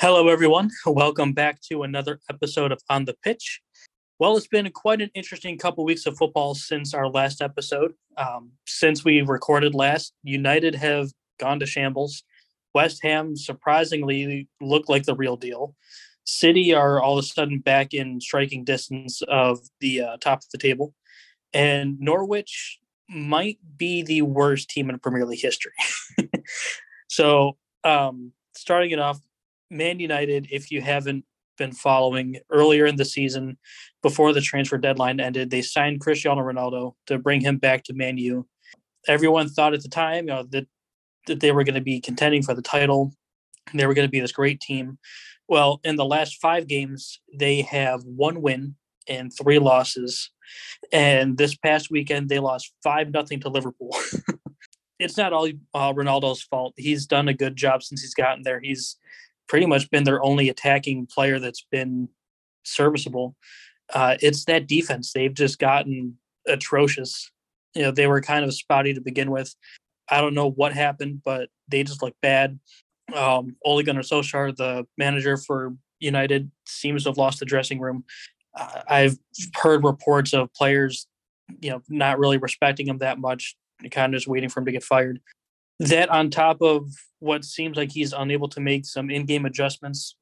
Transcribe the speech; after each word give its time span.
Hello, 0.00 0.28
everyone. 0.28 0.70
Welcome 0.86 1.34
back 1.34 1.60
to 1.68 1.82
another 1.82 2.20
episode 2.30 2.72
of 2.72 2.80
On 2.88 3.04
the 3.04 3.12
Pitch. 3.22 3.60
Well, 4.18 4.34
it's 4.34 4.46
been 4.46 4.70
quite 4.72 5.02
an 5.02 5.10
interesting 5.14 5.58
couple 5.58 5.84
weeks 5.84 6.06
of 6.06 6.16
football 6.16 6.54
since 6.54 6.94
our 6.94 7.06
last 7.06 7.42
episode. 7.42 7.92
Um, 8.16 8.52
since 8.66 9.04
we 9.04 9.20
recorded 9.20 9.74
last, 9.74 10.14
United 10.22 10.74
have 10.76 11.10
gone 11.38 11.60
to 11.60 11.66
shambles. 11.66 12.22
West 12.74 13.00
Ham 13.02 13.36
surprisingly 13.36 14.48
look 14.58 14.88
like 14.88 15.02
the 15.02 15.14
real 15.14 15.36
deal. 15.36 15.76
City 16.24 16.72
are 16.72 16.98
all 17.02 17.18
of 17.18 17.24
a 17.24 17.26
sudden 17.26 17.58
back 17.58 17.92
in 17.92 18.22
striking 18.22 18.64
distance 18.64 19.20
of 19.28 19.58
the 19.80 20.00
uh, 20.00 20.16
top 20.16 20.38
of 20.38 20.48
the 20.50 20.56
table. 20.56 20.94
And 21.52 22.00
Norwich 22.00 22.78
might 23.10 23.58
be 23.76 24.02
the 24.02 24.22
worst 24.22 24.70
team 24.70 24.88
in 24.88 24.98
Premier 24.98 25.26
League 25.26 25.42
history. 25.42 25.74
so, 27.08 27.58
um, 27.84 28.32
starting 28.54 28.92
it 28.92 28.98
off, 28.98 29.20
Man 29.70 30.00
United, 30.00 30.48
if 30.50 30.70
you 30.70 30.80
haven't 30.80 31.24
been 31.56 31.72
following 31.72 32.38
earlier 32.50 32.86
in 32.86 32.96
the 32.96 33.04
season, 33.04 33.58
before 34.02 34.32
the 34.32 34.40
transfer 34.40 34.78
deadline 34.78 35.20
ended, 35.20 35.50
they 35.50 35.62
signed 35.62 36.00
Cristiano 36.00 36.40
Ronaldo 36.40 36.94
to 37.06 37.18
bring 37.18 37.40
him 37.40 37.58
back 37.58 37.84
to 37.84 37.94
Man 37.94 38.18
U. 38.18 38.46
Everyone 39.06 39.48
thought 39.48 39.74
at 39.74 39.82
the 39.82 39.88
time 39.88 40.26
you 40.26 40.34
know, 40.34 40.42
that 40.50 40.66
that 41.26 41.40
they 41.40 41.52
were 41.52 41.64
going 41.64 41.74
to 41.74 41.80
be 41.80 42.00
contending 42.00 42.42
for 42.42 42.54
the 42.54 42.62
title. 42.62 43.12
They 43.74 43.86
were 43.86 43.94
going 43.94 44.08
to 44.08 44.10
be 44.10 44.20
this 44.20 44.32
great 44.32 44.60
team. 44.60 44.98
Well, 45.48 45.80
in 45.84 45.96
the 45.96 46.04
last 46.04 46.40
five 46.40 46.66
games, 46.66 47.20
they 47.32 47.62
have 47.62 48.02
one 48.04 48.40
win 48.40 48.76
and 49.08 49.32
three 49.32 49.58
losses. 49.58 50.30
And 50.92 51.36
this 51.36 51.56
past 51.56 51.90
weekend, 51.90 52.28
they 52.28 52.38
lost 52.38 52.72
five 52.82 53.10
nothing 53.10 53.40
to 53.40 53.48
Liverpool. 53.48 53.96
it's 54.98 55.16
not 55.16 55.32
all 55.32 55.48
uh, 55.74 55.92
Ronaldo's 55.92 56.42
fault. 56.42 56.74
He's 56.76 57.06
done 57.06 57.28
a 57.28 57.34
good 57.34 57.56
job 57.56 57.82
since 57.82 58.00
he's 58.00 58.14
gotten 58.14 58.42
there. 58.44 58.60
He's 58.60 58.96
pretty 59.50 59.66
much 59.66 59.90
been 59.90 60.04
their 60.04 60.22
only 60.22 60.48
attacking 60.48 61.06
player 61.06 61.40
that's 61.40 61.66
been 61.72 62.08
serviceable. 62.62 63.34
Uh, 63.92 64.16
it's 64.20 64.44
that 64.44 64.68
defense. 64.68 65.12
They've 65.12 65.34
just 65.34 65.58
gotten 65.58 66.16
atrocious. 66.46 67.32
You 67.74 67.82
know, 67.82 67.90
they 67.90 68.06
were 68.06 68.20
kind 68.20 68.44
of 68.44 68.54
spotty 68.54 68.94
to 68.94 69.00
begin 69.00 69.32
with. 69.32 69.52
I 70.08 70.20
don't 70.20 70.34
know 70.34 70.48
what 70.48 70.72
happened, 70.72 71.22
but 71.24 71.48
they 71.66 71.82
just 71.82 72.00
look 72.00 72.14
bad. 72.22 72.60
Um, 73.12 73.56
Ole 73.64 73.82
Gunnar 73.82 74.02
Solskjaer, 74.02 74.56
the 74.56 74.86
manager 74.96 75.36
for 75.36 75.74
United, 75.98 76.48
seems 76.64 77.02
to 77.02 77.08
have 77.08 77.18
lost 77.18 77.40
the 77.40 77.44
dressing 77.44 77.80
room. 77.80 78.04
Uh, 78.54 78.82
I've 78.88 79.18
heard 79.56 79.82
reports 79.82 80.32
of 80.32 80.54
players, 80.54 81.08
you 81.60 81.70
know, 81.70 81.82
not 81.88 82.20
really 82.20 82.38
respecting 82.38 82.86
him 82.86 82.98
that 82.98 83.18
much, 83.18 83.56
kind 83.90 84.14
of 84.14 84.18
just 84.20 84.28
waiting 84.28 84.48
for 84.48 84.60
him 84.60 84.66
to 84.66 84.72
get 84.72 84.84
fired. 84.84 85.20
That 85.80 86.08
on 86.10 86.30
top 86.30 86.62
of 86.62 86.88
what 87.18 87.44
seems 87.44 87.76
like 87.76 87.90
he's 87.90 88.12
unable 88.12 88.48
to 88.50 88.60
make 88.60 88.86
some 88.86 89.10
in-game 89.10 89.44
adjustments, 89.44 90.16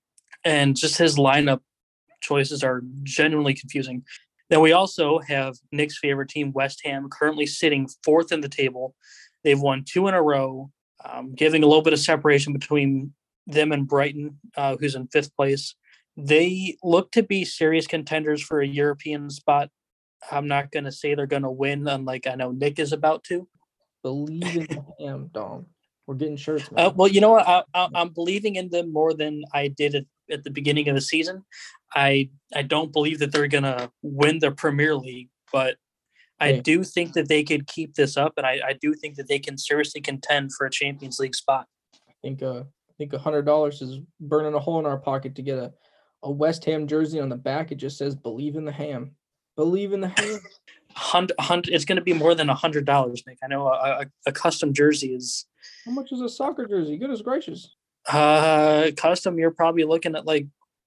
and 0.45 0.77
just 0.77 0.97
his 0.97 1.17
lineup 1.17 1.61
choices 2.20 2.64
are 2.64 2.83
genuinely 3.03 3.55
confusing. 3.55 4.03
Then 4.51 4.61
we 4.61 4.73
also 4.73 5.19
have 5.29 5.56
Nick's 5.73 5.98
favorite 5.98 6.31
team, 6.31 6.53
West 6.53 6.81
Ham, 6.84 7.09
currently 7.11 7.45
sitting 7.45 7.86
fourth 8.03 8.33
in 8.33 8.41
the 8.41 8.48
table 8.48 8.95
They've 9.45 9.61
won 9.61 9.84
two 9.84 10.09
in 10.09 10.14
a 10.14 10.23
row, 10.23 10.70
um, 11.05 11.34
giving 11.34 11.62
a 11.62 11.67
little 11.67 11.83
bit 11.83 11.92
of 11.92 12.01
separation 12.01 12.53
between 12.53 13.14
them 13.47 13.73
and 13.73 13.86
Brighton, 13.86 14.39
uh, 14.56 14.77
who's 14.77 14.95
in 14.95 15.09
fifth 15.09 15.34
place. 15.36 15.75
They 16.17 16.77
look 16.83 17.12
to 17.12 17.23
be 17.23 17.45
serious 17.45 17.86
contenders 17.86 18.42
for 18.42 18.61
a 18.61 18.67
European 18.67 19.31
spot. 19.31 19.70
I'm 20.31 20.48
not 20.48 20.73
going 20.73 20.84
to 20.84 20.92
say 20.92 21.14
they're 21.14 21.27
going 21.27 21.45
to 21.45 21.51
win, 21.51 21.86
unlike 21.86 22.27
I 22.27 22.34
know 22.34 22.51
Nick 22.51 22.79
is 22.79 22.92
about 22.92 23.25
to. 23.25 23.48
Believe 24.03 24.69
in 24.71 24.85
them, 24.99 25.31
Dom. 25.33 25.67
We're 26.07 26.15
getting 26.15 26.37
shirts. 26.37 26.69
Uh, 26.75 26.91
well, 26.95 27.09
you 27.09 27.21
know 27.21 27.31
what? 27.31 27.67
I, 27.75 27.89
am 27.95 28.11
believing 28.11 28.57
in 28.57 28.71
them 28.71 28.93
more 28.93 29.13
than 29.13 29.43
I 29.53 29.69
did 29.69 29.95
at, 29.95 30.05
at 30.31 30.45
the 30.45 30.51
beginning 30.51 30.89
of 30.89 30.95
the 30.95 31.01
season. 31.01 31.45
I 31.95 32.31
I 32.55 32.63
don't 32.63 32.93
believe 32.93 33.19
that 33.19 33.33
they're 33.33 33.49
going 33.49 33.65
to 33.65 33.91
win 34.03 34.39
the 34.39 34.51
Premier 34.51 34.95
League, 34.95 35.29
but 35.53 35.77
I 36.41 36.59
do 36.59 36.85
think 36.85 37.15
that 37.15 37.29
they 37.29 37.43
could 37.43 37.67
keep 37.67 37.95
this 37.95 38.17
up, 38.17 38.35
and 38.37 38.47
I, 38.47 38.61
I 38.64 38.73
do 38.81 38.95
think 38.95 39.17
that 39.17 39.29
they 39.29 39.39
can 39.39 39.58
seriously 39.58 40.01
contend 40.01 40.53
for 40.55 40.67
a 40.67 40.70
Champions 40.70 41.19
League 41.19 41.35
spot. 41.35 41.67
I 42.08 42.13
think 42.23 42.42
uh, 42.42 42.61
I 42.61 42.92
think 42.97 43.13
a 43.13 43.19
hundred 43.19 43.42
dollars 43.42 43.83
is 43.83 44.01
burning 44.20 44.55
a 44.55 44.61
hole 44.61 44.79
in 44.79 44.87
our 44.87 44.98
pocket 44.98 45.35
to 45.35 45.42
get 45.42 45.58
a, 45.58 45.73
a 46.23 46.31
West 46.31 46.64
Ham 46.64 46.87
jersey 46.87 47.20
on 47.20 47.29
the 47.29 47.37
back. 47.37 47.73
It 47.73 47.77
just 47.77 47.98
says 47.98 48.14
"Believe 48.14 48.57
in 48.57 48.64
the 48.64 48.73
Ham." 48.73 49.13
Believe 49.57 49.92
in 49.92 50.01
the 50.01 50.08
ham. 50.08 50.39
Hundred, 50.98 51.39
hundred. 51.39 51.73
It's 51.73 51.85
going 51.85 51.97
to 51.97 52.03
be 52.03 52.13
more 52.13 52.35
than 52.35 52.51
a 52.51 52.55
hundred 52.55 52.85
dollars, 52.85 53.23
Nick. 53.25 53.39
I 53.42 53.47
know 53.47 53.69
a, 53.69 53.70
a, 53.70 54.07
a, 54.27 54.33
custom 54.33 54.75
jersey 54.75 55.14
is. 55.14 55.47
How 55.85 55.92
much 55.92 56.11
is 56.11 56.20
a 56.20 56.29
soccer 56.29 56.67
jersey? 56.67 56.97
Goodness 56.97 57.23
gracious. 57.23 57.70
Uh, 58.09 58.91
custom. 58.97 59.39
You're 59.39 59.53
probably 59.53 59.85
looking 59.85 60.17
at 60.17 60.27
like 60.27 60.47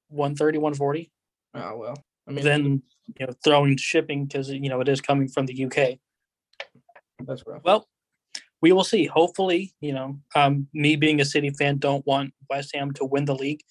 130, 0.10 0.58
140. 0.58 1.12
Oh 1.54 1.78
well. 1.78 1.96
I 2.28 2.32
mean, 2.32 2.44
then 2.44 2.84
you 3.20 3.26
know 3.26 3.34
throwing 3.42 3.78
shipping 3.78 4.26
because 4.26 4.50
you 4.50 4.68
know 4.68 4.82
it 4.82 4.90
is 4.90 5.00
coming 5.00 5.30
from 5.30 5.46
the 5.46 5.66
UK. 5.66 5.98
That's 7.26 7.44
rough. 7.48 7.62
Well, 7.64 7.88
we 8.62 8.74
will 8.74 8.84
see. 8.84 9.06
Hopefully, 9.06 9.74
you 9.80 9.94
know, 9.94 10.20
um, 10.36 10.68
me 10.74 10.98
being 10.98 11.22
a 11.22 11.26
City 11.26 11.52
fan, 11.52 11.78
don't 11.78 12.06
want 12.06 12.34
West 12.50 12.76
Ham 12.76 12.92
to 12.94 13.06
win 13.06 13.26
the 13.26 13.36
league. 13.36 13.62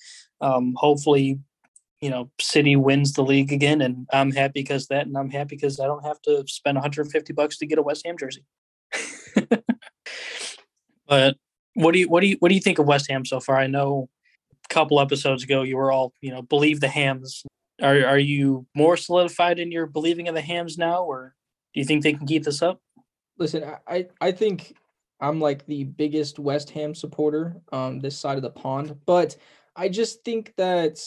Um, 0.41 0.73
hopefully, 0.77 1.39
you 2.01 2.11
know, 2.11 2.31
City 2.41 2.77
wins 2.77 3.13
the 3.13 3.23
league 3.23 3.53
again, 3.53 3.81
and 3.81 4.07
I'm 4.13 4.33
happy 4.33 4.61
because 4.61 4.87
that, 4.89 5.07
and 5.07 5.17
I'm 5.17 5.31
happy 5.31 5.57
because 5.57 5.81
I 5.81 5.87
don't 5.87 6.05
have 6.05 6.21
to 6.23 6.45
spend 6.47 6.77
150 6.77 7.33
bucks 7.33 7.59
to 7.59 7.67
get 7.67 7.79
a 7.79 7.83
West 7.83 8.07
Ham 8.07 8.17
jersey. 8.19 8.45
but 11.07 11.37
what 11.75 11.93
do 11.93 12.01
you 12.01 12.09
what 12.09 12.21
do 12.21 12.27
you 12.27 12.37
what 12.41 12.49
do 12.49 12.55
you 12.55 12.61
think 12.61 12.79
of 12.79 12.87
West 12.87 13.11
Ham 13.11 13.25
so 13.25 13.41
far? 13.41 13.57
I 13.57 13.67
know 13.67 14.09
a 14.65 14.69
couple 14.73 15.01
episodes 15.01 15.45
ago 15.45 15.63
you 15.63 15.77
were 15.77 15.93
all 15.93 16.15
you 16.21 16.31
know 16.31 16.43
believe 16.43 16.81
the 16.81 16.89
Hams 16.89 17.45
are 17.83 18.05
are 18.05 18.19
you 18.19 18.67
more 18.75 18.97
solidified 18.97 19.59
in 19.59 19.71
your 19.71 19.87
believing 19.87 20.27
in 20.27 20.35
the 20.35 20.41
Hams 20.41 20.79
now, 20.79 21.05
or 21.05 21.35
do 21.75 21.81
you 21.81 21.87
think 21.87 22.03
they 22.03 22.13
can 22.13 22.27
keep 22.27 22.45
this 22.45 22.63
up? 22.63 22.81
Listen, 23.39 23.65
I 23.87 24.09
I 24.21 24.33
think 24.33 24.75
I'm 25.21 25.41
like 25.41 25.67
the 25.67 25.85
biggest 25.85 26.39
West 26.39 26.71
Ham 26.71 26.95
supporter 26.95 27.61
on 27.73 27.99
this 27.99 28.17
side 28.17 28.37
of 28.37 28.43
the 28.43 28.51
pond, 28.51 28.97
but 29.07 29.37
I 29.77 29.89
just 29.89 30.25
think 30.25 30.55
that 30.57 30.99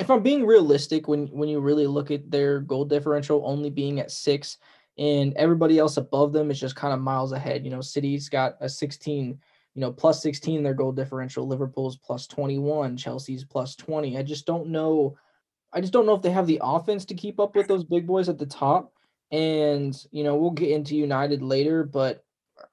if 0.00 0.10
I'm 0.10 0.22
being 0.22 0.46
realistic, 0.46 1.08
when 1.08 1.26
when 1.28 1.48
you 1.48 1.60
really 1.60 1.86
look 1.86 2.10
at 2.10 2.30
their 2.30 2.60
goal 2.60 2.84
differential 2.84 3.42
only 3.44 3.70
being 3.70 4.00
at 4.00 4.10
six, 4.10 4.58
and 4.98 5.34
everybody 5.34 5.78
else 5.78 5.96
above 5.96 6.32
them 6.32 6.50
is 6.50 6.60
just 6.60 6.76
kind 6.76 6.94
of 6.94 7.00
miles 7.00 7.32
ahead. 7.32 7.64
You 7.64 7.70
know, 7.70 7.80
City's 7.80 8.28
got 8.28 8.56
a 8.60 8.68
16, 8.68 9.38
you 9.74 9.80
know, 9.80 9.92
plus 9.92 10.22
16 10.22 10.62
their 10.62 10.74
goal 10.74 10.92
differential. 10.92 11.46
Liverpool's 11.46 11.96
plus 11.96 12.26
21, 12.26 12.96
Chelsea's 12.96 13.44
plus 13.44 13.76
20. 13.76 14.18
I 14.18 14.22
just 14.22 14.46
don't 14.46 14.68
know 14.68 15.16
I 15.72 15.80
just 15.80 15.92
don't 15.92 16.06
know 16.06 16.14
if 16.14 16.22
they 16.22 16.30
have 16.30 16.46
the 16.46 16.60
offense 16.62 17.04
to 17.06 17.14
keep 17.14 17.40
up 17.40 17.56
with 17.56 17.66
those 17.66 17.84
big 17.84 18.06
boys 18.06 18.28
at 18.28 18.38
the 18.38 18.46
top. 18.46 18.92
And 19.30 19.96
you 20.10 20.24
know, 20.24 20.36
we'll 20.36 20.50
get 20.50 20.70
into 20.70 20.94
United 20.94 21.42
later, 21.42 21.84
but 21.84 22.24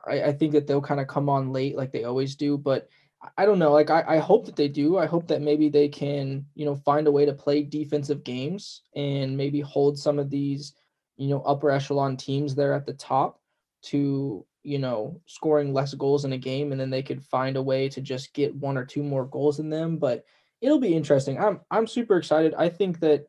I, 0.05 0.23
I 0.23 0.31
think 0.33 0.51
that 0.51 0.67
they'll 0.67 0.81
kind 0.81 0.99
of 0.99 1.07
come 1.07 1.29
on 1.29 1.53
late 1.53 1.77
like 1.77 1.91
they 1.91 2.03
always 2.03 2.35
do. 2.35 2.57
But 2.57 2.89
I 3.37 3.45
don't 3.45 3.59
know. 3.59 3.71
Like 3.71 3.89
I, 3.89 4.03
I 4.07 4.17
hope 4.17 4.45
that 4.45 4.55
they 4.55 4.69
do. 4.69 4.97
I 4.97 5.05
hope 5.05 5.27
that 5.27 5.41
maybe 5.41 5.67
they 5.67 5.89
can, 5.89 6.45
you 6.55 6.65
know, 6.65 6.75
find 6.75 7.05
a 7.07 7.11
way 7.11 7.25
to 7.25 7.33
play 7.33 7.63
defensive 7.63 8.23
games 8.23 8.83
and 8.95 9.35
maybe 9.35 9.59
hold 9.59 9.99
some 9.99 10.19
of 10.19 10.29
these, 10.29 10.73
you 11.17 11.27
know, 11.27 11.41
upper 11.41 11.69
echelon 11.69 12.15
teams 12.15 12.55
there 12.55 12.73
at 12.73 12.85
the 12.85 12.93
top 12.93 13.41
to, 13.83 14.45
you 14.63 14.79
know, 14.79 15.19
scoring 15.25 15.73
less 15.73 15.93
goals 15.93 16.23
in 16.23 16.33
a 16.33 16.37
game 16.37 16.71
and 16.71 16.79
then 16.79 16.89
they 16.89 17.03
could 17.03 17.21
find 17.21 17.57
a 17.57 17.61
way 17.61 17.89
to 17.89 17.99
just 17.99 18.33
get 18.33 18.55
one 18.55 18.77
or 18.77 18.85
two 18.85 19.03
more 19.03 19.25
goals 19.25 19.59
in 19.59 19.69
them. 19.69 19.97
But 19.97 20.23
it'll 20.61 20.79
be 20.79 20.95
interesting. 20.95 21.37
I'm 21.37 21.59
I'm 21.71 21.87
super 21.87 22.17
excited. 22.17 22.53
I 22.57 22.69
think 22.69 23.01
that 23.01 23.27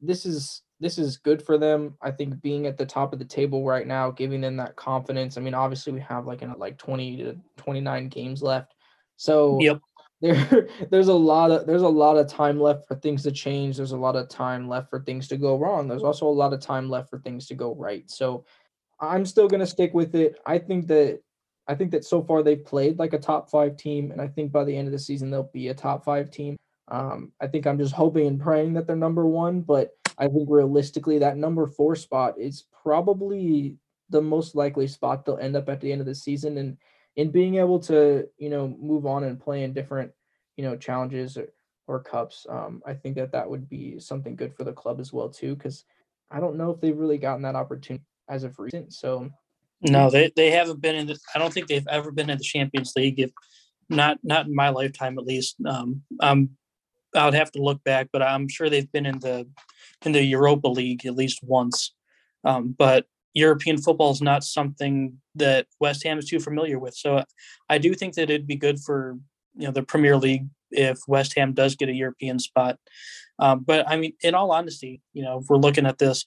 this 0.00 0.24
is 0.24 0.62
this 0.78 0.98
is 0.98 1.16
good 1.16 1.40
for 1.40 1.58
them. 1.58 1.96
I 2.00 2.10
think 2.10 2.40
being 2.42 2.66
at 2.66 2.76
the 2.76 2.86
top 2.86 3.12
of 3.12 3.18
the 3.18 3.24
table 3.24 3.64
right 3.64 3.86
now, 3.86 4.10
giving 4.10 4.40
them 4.40 4.56
that 4.56 4.76
confidence. 4.76 5.36
I 5.36 5.40
mean, 5.40 5.54
obviously 5.54 5.92
we 5.92 6.00
have 6.00 6.26
like 6.26 6.42
in 6.42 6.52
like 6.58 6.76
20 6.78 7.16
to 7.18 7.36
29 7.56 8.08
games 8.08 8.42
left. 8.42 8.74
So 9.22 9.60
yep. 9.60 9.80
there 10.20 10.66
there's 10.90 11.06
a 11.06 11.14
lot 11.14 11.52
of 11.52 11.64
there's 11.64 11.82
a 11.82 11.88
lot 11.88 12.16
of 12.16 12.26
time 12.26 12.60
left 12.60 12.88
for 12.88 12.96
things 12.96 13.22
to 13.22 13.30
change. 13.30 13.76
There's 13.76 13.92
a 13.92 13.96
lot 13.96 14.16
of 14.16 14.28
time 14.28 14.68
left 14.68 14.90
for 14.90 14.98
things 14.98 15.28
to 15.28 15.36
go 15.36 15.56
wrong. 15.56 15.86
There's 15.86 16.02
also 16.02 16.26
a 16.26 16.28
lot 16.28 16.52
of 16.52 16.58
time 16.58 16.90
left 16.90 17.08
for 17.08 17.20
things 17.20 17.46
to 17.46 17.54
go 17.54 17.72
right. 17.76 18.10
So 18.10 18.44
I'm 18.98 19.24
still 19.24 19.46
going 19.46 19.60
to 19.60 19.66
stick 19.66 19.94
with 19.94 20.16
it. 20.16 20.40
I 20.44 20.58
think 20.58 20.88
that 20.88 21.20
I 21.68 21.76
think 21.76 21.92
that 21.92 22.04
so 22.04 22.20
far 22.20 22.42
they've 22.42 22.64
played 22.64 22.98
like 22.98 23.12
a 23.12 23.18
top 23.18 23.48
5 23.48 23.76
team 23.76 24.10
and 24.10 24.20
I 24.20 24.26
think 24.26 24.50
by 24.50 24.64
the 24.64 24.76
end 24.76 24.88
of 24.88 24.92
the 24.92 24.98
season 24.98 25.30
they'll 25.30 25.50
be 25.54 25.68
a 25.68 25.74
top 25.74 26.04
5 26.04 26.28
team. 26.32 26.56
Um, 26.88 27.30
I 27.40 27.46
think 27.46 27.64
I'm 27.64 27.78
just 27.78 27.94
hoping 27.94 28.26
and 28.26 28.40
praying 28.40 28.74
that 28.74 28.88
they're 28.88 28.96
number 28.96 29.24
one, 29.24 29.60
but 29.60 29.90
I 30.18 30.26
think 30.26 30.48
realistically 30.50 31.20
that 31.20 31.36
number 31.36 31.68
four 31.68 31.94
spot 31.94 32.40
is 32.40 32.64
probably 32.82 33.76
the 34.10 34.20
most 34.20 34.56
likely 34.56 34.88
spot 34.88 35.24
they'll 35.24 35.38
end 35.38 35.54
up 35.54 35.68
at 35.68 35.80
the 35.80 35.92
end 35.92 36.00
of 36.00 36.08
the 36.08 36.14
season. 36.16 36.58
And 36.58 36.76
in 37.16 37.30
being 37.30 37.56
able 37.56 37.78
to, 37.80 38.28
you 38.38 38.48
know, 38.48 38.68
move 38.80 39.06
on 39.06 39.24
and 39.24 39.40
play 39.40 39.64
in 39.64 39.72
different, 39.72 40.12
you 40.56 40.64
know, 40.64 40.76
challenges 40.76 41.36
or, 41.36 41.48
or 41.86 42.00
cups, 42.00 42.46
um, 42.48 42.82
I 42.86 42.94
think 42.94 43.16
that 43.16 43.32
that 43.32 43.48
would 43.48 43.68
be 43.68 43.98
something 43.98 44.36
good 44.36 44.54
for 44.54 44.64
the 44.64 44.72
club 44.72 45.00
as 45.00 45.12
well 45.12 45.28
too. 45.28 45.54
Because 45.54 45.84
I 46.30 46.40
don't 46.40 46.56
know 46.56 46.70
if 46.70 46.80
they've 46.80 46.96
really 46.96 47.18
gotten 47.18 47.42
that 47.42 47.56
opportunity 47.56 48.04
as 48.28 48.44
of 48.44 48.58
recent. 48.58 48.92
So 48.94 49.30
no, 49.82 50.10
they, 50.10 50.32
they 50.36 50.50
haven't 50.50 50.80
been 50.80 50.94
in 50.94 51.06
the, 51.08 51.18
I 51.34 51.38
don't 51.38 51.52
think 51.52 51.66
they've 51.66 51.86
ever 51.88 52.12
been 52.12 52.30
in 52.30 52.38
the 52.38 52.44
Champions 52.44 52.92
League. 52.96 53.18
If 53.18 53.32
not, 53.88 54.18
not 54.22 54.46
in 54.46 54.54
my 54.54 54.68
lifetime, 54.68 55.18
at 55.18 55.26
least. 55.26 55.56
Um, 55.66 56.02
I'm 56.20 56.56
I'd 57.14 57.34
have 57.34 57.52
to 57.52 57.62
look 57.62 57.82
back, 57.84 58.08
but 58.12 58.22
I'm 58.22 58.48
sure 58.48 58.70
they've 58.70 58.90
been 58.90 59.06
in 59.06 59.18
the 59.18 59.46
in 60.04 60.12
the 60.12 60.22
Europa 60.22 60.68
League 60.68 61.04
at 61.06 61.14
least 61.14 61.40
once. 61.42 61.94
Um, 62.44 62.74
but 62.76 63.06
European 63.34 63.78
football 63.78 64.10
is 64.10 64.20
not 64.20 64.44
something 64.44 65.18
that 65.34 65.66
West 65.80 66.04
Ham 66.04 66.18
is 66.18 66.26
too 66.26 66.40
familiar 66.40 66.78
with. 66.78 66.94
So 66.94 67.24
I 67.68 67.78
do 67.78 67.94
think 67.94 68.14
that 68.14 68.30
it'd 68.30 68.46
be 68.46 68.56
good 68.56 68.80
for 68.80 69.18
you 69.56 69.66
know 69.66 69.72
the 69.72 69.82
Premier 69.82 70.16
League 70.16 70.46
if 70.70 70.98
West 71.06 71.34
Ham 71.36 71.52
does 71.52 71.76
get 71.76 71.88
a 71.88 71.94
European 71.94 72.38
spot. 72.38 72.78
Um, 73.38 73.60
but 73.60 73.88
I 73.88 73.96
mean, 73.96 74.12
in 74.22 74.34
all 74.34 74.52
honesty, 74.52 75.00
you 75.12 75.22
know, 75.22 75.38
if 75.38 75.46
we're 75.48 75.56
looking 75.56 75.86
at 75.86 75.98
this 75.98 76.24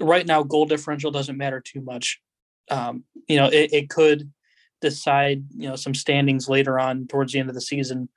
right 0.00 0.26
now, 0.26 0.42
goal 0.42 0.66
differential 0.66 1.10
doesn't 1.10 1.38
matter 1.38 1.60
too 1.60 1.80
much. 1.80 2.20
Um, 2.70 3.04
you 3.28 3.36
know, 3.36 3.46
it, 3.46 3.72
it, 3.72 3.90
could 3.90 4.30
decide 4.80 5.44
you 5.56 5.68
know 5.68 5.76
some 5.76 5.94
standings 5.94 6.48
later 6.48 6.78
on 6.78 7.06
towards 7.06 7.32
the 7.32 7.38
end 7.38 7.48
of 7.48 7.54
the 7.54 7.60
season. 7.60 8.08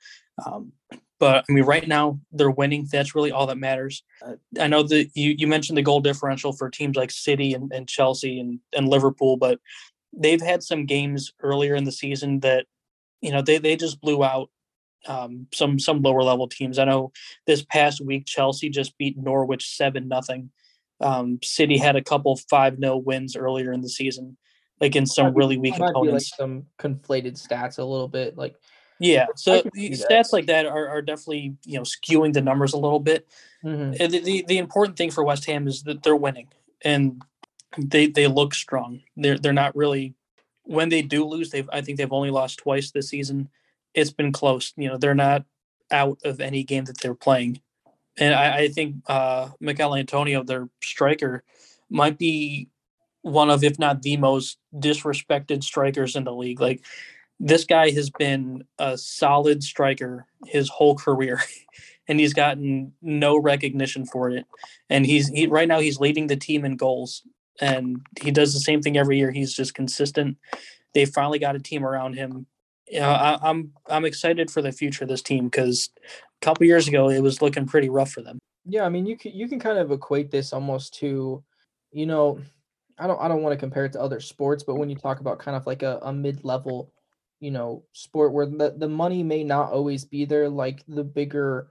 Um, 0.44 0.72
but 1.18 1.44
I 1.48 1.52
mean, 1.52 1.64
right 1.64 1.86
now 1.86 2.20
they're 2.32 2.50
winning. 2.50 2.86
That's 2.90 3.14
really 3.14 3.32
all 3.32 3.46
that 3.46 3.58
matters. 3.58 4.02
Uh, 4.24 4.34
I 4.60 4.66
know 4.66 4.82
that 4.82 5.10
you, 5.14 5.34
you 5.36 5.46
mentioned 5.46 5.78
the 5.78 5.82
goal 5.82 6.00
differential 6.00 6.52
for 6.52 6.68
teams 6.68 6.96
like 6.96 7.10
City 7.10 7.54
and, 7.54 7.72
and 7.72 7.88
Chelsea 7.88 8.38
and, 8.38 8.60
and 8.74 8.88
Liverpool, 8.88 9.36
but 9.36 9.58
they've 10.12 10.42
had 10.42 10.62
some 10.62 10.86
games 10.86 11.32
earlier 11.40 11.74
in 11.74 11.84
the 11.84 11.92
season 11.92 12.40
that, 12.40 12.66
you 13.20 13.32
know, 13.32 13.42
they, 13.42 13.58
they 13.58 13.76
just 13.76 14.00
blew 14.00 14.22
out 14.22 14.50
um, 15.06 15.46
some 15.52 15.78
some 15.78 16.02
lower 16.02 16.22
level 16.22 16.48
teams. 16.48 16.78
I 16.78 16.84
know 16.84 17.12
this 17.46 17.64
past 17.64 18.00
week 18.00 18.26
Chelsea 18.26 18.68
just 18.68 18.96
beat 18.98 19.16
Norwich 19.16 19.68
seven 19.76 20.08
nothing. 20.08 20.50
Um, 21.00 21.38
City 21.42 21.78
had 21.78 21.96
a 21.96 22.02
couple 22.02 22.36
five 22.50 22.78
0 22.78 22.96
wins 22.96 23.36
earlier 23.36 23.72
in 23.72 23.82
the 23.82 23.88
season 23.88 24.36
against 24.80 25.14
some 25.14 25.34
really 25.34 25.58
weak 25.58 25.76
opponents. 25.76 26.32
Like 26.32 26.38
some 26.38 26.66
conflated 26.78 27.34
stats 27.34 27.78
a 27.78 27.84
little 27.84 28.08
bit, 28.08 28.36
like 28.36 28.54
yeah, 28.98 29.26
so 29.36 29.62
stats 29.62 30.32
like 30.32 30.46
that 30.46 30.66
are, 30.66 30.88
are 30.88 31.02
definitely 31.02 31.56
you 31.64 31.76
know 31.78 31.82
skewing 31.82 32.32
the 32.32 32.40
numbers 32.40 32.72
a 32.72 32.78
little 32.78 33.00
bit. 33.00 33.28
Mm-hmm. 33.64 33.92
The, 33.92 34.20
the, 34.20 34.44
the 34.46 34.58
important 34.58 34.96
thing 34.96 35.10
for 35.10 35.24
West 35.24 35.44
Ham 35.46 35.66
is 35.66 35.82
that 35.82 36.02
they're 36.02 36.16
winning 36.16 36.48
and 36.82 37.22
they 37.78 38.06
they 38.06 38.26
look 38.26 38.54
strong. 38.54 39.02
They're 39.16 39.38
they're 39.38 39.52
not 39.52 39.76
really 39.76 40.14
when 40.64 40.88
they 40.88 41.02
do 41.02 41.24
lose. 41.24 41.50
They've 41.50 41.68
I 41.72 41.80
think 41.80 41.98
they've 41.98 42.12
only 42.12 42.30
lost 42.30 42.58
twice 42.58 42.90
this 42.90 43.08
season. 43.08 43.48
It's 43.94 44.10
been 44.10 44.32
close. 44.32 44.72
You 44.76 44.88
know 44.88 44.96
they're 44.96 45.14
not 45.14 45.44
out 45.90 46.18
of 46.24 46.40
any 46.40 46.64
game 46.64 46.84
that 46.84 46.98
they're 47.00 47.14
playing, 47.14 47.60
and 48.16 48.34
I, 48.34 48.58
I 48.58 48.68
think 48.68 48.96
uh, 49.06 49.50
Michail 49.60 49.94
Antonio, 49.94 50.42
their 50.42 50.68
striker, 50.82 51.44
might 51.90 52.18
be 52.18 52.68
one 53.22 53.50
of 53.50 53.64
if 53.64 53.78
not 53.78 54.02
the 54.02 54.16
most 54.16 54.58
disrespected 54.74 55.64
strikers 55.64 56.16
in 56.16 56.24
the 56.24 56.32
league. 56.32 56.60
Like 56.60 56.82
this 57.38 57.64
guy 57.64 57.90
has 57.90 58.10
been 58.10 58.64
a 58.78 58.96
solid 58.96 59.62
striker 59.62 60.26
his 60.46 60.68
whole 60.68 60.94
career 60.94 61.40
and 62.08 62.18
he's 62.18 62.32
gotten 62.32 62.92
no 63.02 63.36
recognition 63.36 64.06
for 64.06 64.30
it. 64.30 64.46
And 64.88 65.04
he's 65.04 65.28
he, 65.28 65.46
right 65.46 65.68
now 65.68 65.80
he's 65.80 66.00
leading 66.00 66.26
the 66.26 66.36
team 66.36 66.64
in 66.64 66.76
goals 66.76 67.22
and 67.60 68.00
he 68.20 68.30
does 68.30 68.52
the 68.52 68.60
same 68.60 68.82
thing 68.82 68.96
every 68.96 69.18
year. 69.18 69.30
He's 69.30 69.54
just 69.54 69.74
consistent. 69.74 70.36
They 70.94 71.04
finally 71.04 71.38
got 71.38 71.56
a 71.56 71.60
team 71.60 71.84
around 71.84 72.14
him. 72.14 72.46
You 72.88 73.00
know, 73.00 73.10
I, 73.10 73.38
I'm 73.42 73.72
I'm 73.88 74.04
excited 74.04 74.50
for 74.50 74.62
the 74.62 74.72
future 74.72 75.04
of 75.04 75.10
this 75.10 75.22
team 75.22 75.46
because 75.46 75.90
a 76.04 76.44
couple 76.44 76.66
years 76.66 76.86
ago 76.86 77.10
it 77.10 77.20
was 77.20 77.42
looking 77.42 77.66
pretty 77.66 77.88
rough 77.88 78.12
for 78.12 78.22
them. 78.22 78.38
Yeah, 78.64 78.84
I 78.84 78.88
mean 78.88 79.06
you 79.06 79.16
can 79.16 79.32
you 79.32 79.48
can 79.48 79.58
kind 79.58 79.78
of 79.78 79.90
equate 79.90 80.30
this 80.30 80.52
almost 80.52 80.94
to, 81.00 81.42
you 81.90 82.06
know, 82.06 82.38
I 82.98 83.06
don't 83.06 83.20
I 83.20 83.26
don't 83.28 83.42
want 83.42 83.52
to 83.54 83.58
compare 83.58 83.84
it 83.84 83.92
to 83.92 84.00
other 84.00 84.20
sports, 84.20 84.62
but 84.62 84.76
when 84.76 84.88
you 84.88 84.96
talk 84.96 85.20
about 85.20 85.40
kind 85.40 85.56
of 85.56 85.66
like 85.66 85.82
a, 85.82 85.98
a 86.02 86.12
mid 86.12 86.44
level 86.44 86.92
you 87.40 87.50
know 87.50 87.84
sport 87.92 88.32
where 88.32 88.46
the, 88.46 88.74
the 88.76 88.88
money 88.88 89.22
may 89.22 89.44
not 89.44 89.72
always 89.72 90.04
be 90.04 90.24
there 90.24 90.48
like 90.48 90.82
the 90.88 91.04
bigger 91.04 91.68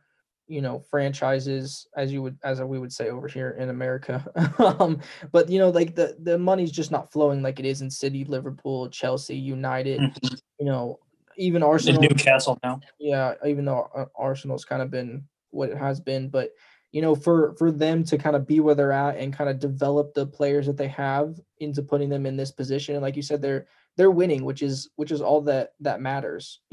you 0.47 0.61
know 0.61 0.79
franchises 0.91 1.87
as 1.97 2.13
you 2.13 2.21
would 2.21 2.37
as 2.43 2.61
we 2.61 2.77
would 2.77 2.93
say 2.93 3.09
over 3.09 3.27
here 3.27 3.51
in 3.51 3.69
america. 3.69 4.23
Um 4.79 5.01
but 5.31 5.49
you 5.49 5.59
know 5.59 5.69
like 5.69 5.95
the 5.95 6.15
the 6.21 6.37
money's 6.37 6.71
just 6.71 6.91
not 6.91 7.11
flowing 7.11 7.41
like 7.41 7.59
it 7.59 7.65
is 7.65 7.81
in 7.81 7.89
city 7.89 8.25
liverpool 8.25 8.89
chelsea 8.89 9.35
united 9.35 9.99
mm-hmm. 9.99 10.35
you 10.59 10.65
know 10.65 10.99
even 11.37 11.63
arsenal. 11.63 12.01
Newcastle 12.01 12.57
now. 12.63 12.79
Yeah 12.99 13.33
even 13.45 13.65
though 13.65 14.09
arsenal's 14.15 14.65
kind 14.65 14.81
of 14.81 14.91
been 14.91 15.23
what 15.49 15.69
it 15.69 15.77
has 15.77 15.99
been 15.99 16.29
but 16.29 16.51
you 16.95 17.01
know 17.01 17.13
for 17.13 17.53
for 17.57 17.73
them 17.73 18.05
to 18.05 18.17
kind 18.17 18.37
of 18.37 18.47
be 18.47 18.61
where 18.61 18.73
they're 18.73 18.93
at 18.93 19.17
and 19.17 19.33
kind 19.33 19.49
of 19.49 19.59
develop 19.59 20.13
the 20.13 20.25
players 20.25 20.65
that 20.65 20.77
they 20.77 20.87
have 20.87 21.37
into 21.57 21.83
putting 21.83 22.07
them 22.07 22.25
in 22.25 22.37
this 22.37 22.51
position. 22.51 22.95
And 22.95 23.03
like 23.03 23.17
you 23.17 23.21
said 23.21 23.41
they're 23.41 23.67
they're 23.97 24.11
winning 24.11 24.45
which 24.45 24.61
is 24.61 24.89
which 24.95 25.11
is 25.11 25.19
all 25.19 25.41
that 25.41 25.73
that 25.81 25.99
matters. 25.99 26.61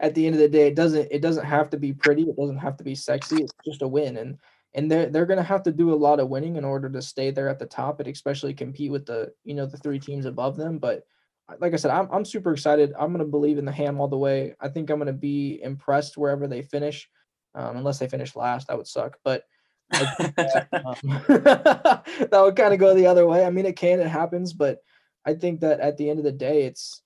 At 0.00 0.16
the 0.16 0.26
end 0.26 0.34
of 0.34 0.40
the 0.40 0.48
day 0.48 0.66
it 0.66 0.74
doesn't 0.74 1.06
it 1.12 1.22
doesn't 1.22 1.44
have 1.44 1.70
to 1.70 1.76
be 1.76 1.92
pretty. 1.92 2.22
It 2.22 2.36
doesn't 2.36 2.58
have 2.58 2.76
to 2.78 2.84
be 2.84 2.96
sexy. 2.96 3.44
It's 3.44 3.52
just 3.64 3.82
a 3.82 3.86
win. 3.86 4.16
And 4.16 4.38
and 4.74 4.90
they're 4.90 5.08
they're 5.08 5.24
going 5.24 5.36
to 5.36 5.44
have 5.44 5.62
to 5.62 5.72
do 5.72 5.94
a 5.94 6.02
lot 6.06 6.18
of 6.18 6.28
winning 6.28 6.56
in 6.56 6.64
order 6.64 6.90
to 6.90 7.00
stay 7.00 7.30
there 7.30 7.48
at 7.48 7.60
the 7.60 7.66
top 7.66 8.00
and 8.00 8.08
especially 8.08 8.54
compete 8.54 8.90
with 8.90 9.06
the 9.06 9.32
you 9.44 9.54
know 9.54 9.66
the 9.66 9.78
three 9.78 10.00
teams 10.00 10.26
above 10.26 10.56
them. 10.56 10.78
But 10.78 11.06
uh, 11.48 11.54
like 11.60 11.74
i 11.74 11.76
said 11.76 11.92
i'm, 11.92 12.08
I'm 12.10 12.24
super 12.24 12.52
excited. 12.52 12.92
I'm 12.98 13.12
going 13.12 13.24
to 13.24 13.30
believe 13.30 13.58
in 13.58 13.66
the 13.66 13.70
ham 13.70 14.00
all 14.00 14.08
the 14.08 14.18
way. 14.18 14.56
I 14.60 14.68
think 14.68 14.90
i'm 14.90 14.98
going 14.98 15.06
to 15.06 15.12
be 15.12 15.60
impressed 15.62 16.16
wherever 16.16 16.48
they 16.48 16.62
finish 16.62 17.08
um, 17.54 17.76
unless 17.76 17.98
they 17.98 18.08
finish 18.08 18.36
last 18.36 18.68
that 18.68 18.76
would 18.76 18.86
suck 18.86 19.18
but 19.24 19.44
that, 19.90 20.68
um, 20.72 21.22
that 22.30 22.40
would 22.42 22.56
kind 22.56 22.72
of 22.72 22.80
go 22.80 22.94
the 22.94 23.06
other 23.06 23.26
way 23.26 23.44
i 23.44 23.50
mean 23.50 23.66
it 23.66 23.76
can 23.76 24.00
it 24.00 24.08
happens 24.08 24.52
but 24.52 24.80
I 25.24 25.34
think 25.34 25.60
that 25.60 25.80
at 25.80 25.96
the 25.96 26.08
end 26.08 26.18
of 26.18 26.24
the 26.24 26.32
day, 26.32 26.64
it's 26.64 27.02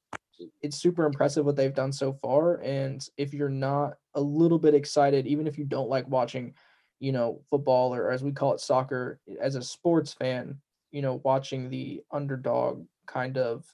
it's 0.62 0.76
super 0.76 1.04
impressive 1.04 1.44
what 1.44 1.56
they've 1.56 1.74
done 1.74 1.92
so 1.92 2.12
far. 2.12 2.60
And 2.62 3.04
if 3.16 3.34
you're 3.34 3.48
not 3.48 3.94
a 4.14 4.20
little 4.20 4.58
bit 4.58 4.74
excited, 4.74 5.26
even 5.26 5.48
if 5.48 5.58
you 5.58 5.64
don't 5.64 5.88
like 5.88 6.06
watching, 6.08 6.54
you 7.00 7.10
know, 7.10 7.40
football 7.50 7.92
or 7.92 8.10
as 8.10 8.22
we 8.22 8.30
call 8.30 8.54
it 8.54 8.60
soccer, 8.60 9.18
as 9.40 9.56
a 9.56 9.62
sports 9.62 10.12
fan, 10.12 10.58
you 10.92 11.02
know, 11.02 11.20
watching 11.24 11.68
the 11.68 12.02
underdog 12.12 12.86
kind 13.06 13.36
of 13.36 13.64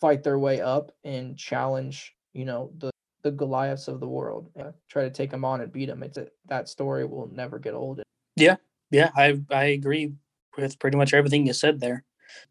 fight 0.00 0.22
their 0.22 0.38
way 0.38 0.62
up 0.62 0.92
and 1.04 1.36
challenge, 1.36 2.14
you 2.32 2.46
know, 2.46 2.72
the 2.78 2.90
the 3.24 3.32
Goliaths 3.32 3.88
of 3.88 3.98
the 3.98 4.06
world, 4.06 4.50
try 4.88 5.02
to 5.02 5.10
take 5.10 5.30
them 5.30 5.44
on 5.44 5.62
and 5.62 5.72
beat 5.72 5.86
them. 5.86 6.02
It's 6.02 6.18
a, 6.18 6.28
that 6.46 6.68
story 6.68 7.04
will 7.04 7.28
never 7.32 7.58
get 7.58 7.74
old. 7.74 8.02
Yeah, 8.36 8.56
yeah, 8.90 9.10
I 9.16 9.40
I 9.50 9.64
agree 9.64 10.12
with 10.56 10.78
pretty 10.78 10.96
much 10.96 11.14
everything 11.14 11.46
you 11.46 11.54
said 11.54 11.80
there. 11.80 12.04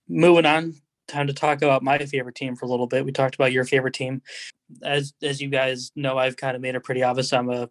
Moving 0.09 0.45
on 0.45 0.73
time 1.07 1.27
to 1.27 1.33
talk 1.33 1.61
about 1.61 1.83
my 1.83 1.99
favorite 1.99 2.35
team 2.35 2.55
for 2.55 2.65
a 2.65 2.69
little 2.69 2.87
bit. 2.87 3.05
We 3.05 3.11
talked 3.11 3.35
about 3.35 3.51
your 3.51 3.65
favorite 3.65 3.93
team. 3.93 4.21
As 4.81 5.13
as 5.21 5.39
you 5.39 5.49
guys 5.49 5.91
know, 5.95 6.17
I've 6.17 6.37
kind 6.37 6.55
of 6.55 6.61
made 6.61 6.75
it 6.75 6.83
pretty 6.83 7.03
obvious 7.03 7.31
I'm 7.31 7.49
a 7.49 7.69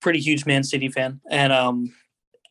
pretty 0.00 0.18
huge 0.18 0.44
Man 0.44 0.64
City 0.64 0.88
fan, 0.88 1.20
and 1.30 1.52
um, 1.52 1.94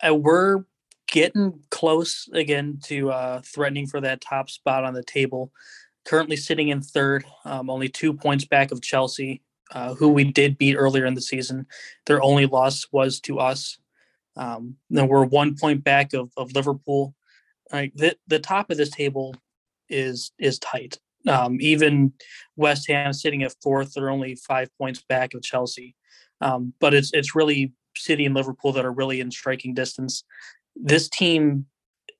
I, 0.02 0.12
we're 0.12 0.64
getting 1.08 1.60
close 1.72 2.30
again 2.34 2.80
to 2.84 3.12
uh, 3.12 3.42
threatening 3.44 3.88
for 3.88 4.00
that 4.00 4.22
top 4.22 4.50
spot 4.50 4.86
on 4.86 4.94
the 4.94 5.04
table. 5.04 5.52
Currently 6.06 6.38
sitting 6.38 6.70
in 6.70 6.82
third, 6.82 7.26
um, 7.44 7.70
only 7.70 7.90
two 7.90 8.14
points 8.14 8.46
back 8.46 8.72
of 8.72 8.82
Chelsea, 8.82 9.42
uh, 9.72 9.94
who 9.96 10.10
we 10.10 10.24
did 10.24 10.58
beat 10.58 10.76
earlier 10.76 11.06
in 11.06 11.14
the 11.14 11.22
season. 11.22 11.66
Their 12.06 12.22
only 12.22 12.46
loss 12.46 12.88
was 12.92 13.20
to 13.22 13.40
us. 13.40 13.78
Um, 14.36 14.76
then 14.90 15.08
we're 15.08 15.26
one 15.26 15.56
point 15.56 15.84
back 15.84 16.14
of, 16.14 16.32
of 16.38 16.54
Liverpool. 16.54 17.16
Like 17.72 17.94
the 17.96 18.16
the 18.28 18.40
top 18.40 18.72
of 18.72 18.78
this 18.78 18.90
table 18.90 19.36
is 19.90 20.32
is 20.40 20.60
tight. 20.60 20.98
Um, 21.28 21.58
even 21.60 22.14
West 22.56 22.88
Ham 22.88 23.14
sitting 23.14 23.44
at 23.44 23.54
fourth, 23.62 23.94
they're 23.94 24.10
only 24.10 24.36
five 24.36 24.70
points 24.78 25.04
back 25.08 25.34
of 25.34 25.44
Chelsea. 25.44 25.96
Um, 26.42 26.74
but 26.80 26.94
it's 26.94 27.12
it's 27.14 27.36
really 27.36 27.74
City 27.96 28.26
and 28.26 28.36
Liverpool 28.36 28.72
that 28.74 28.86
are 28.86 28.92
really 28.92 29.20
in 29.20 29.30
striking 29.30 29.74
distance. 29.74 30.24
This 30.76 31.10
team, 31.10 31.66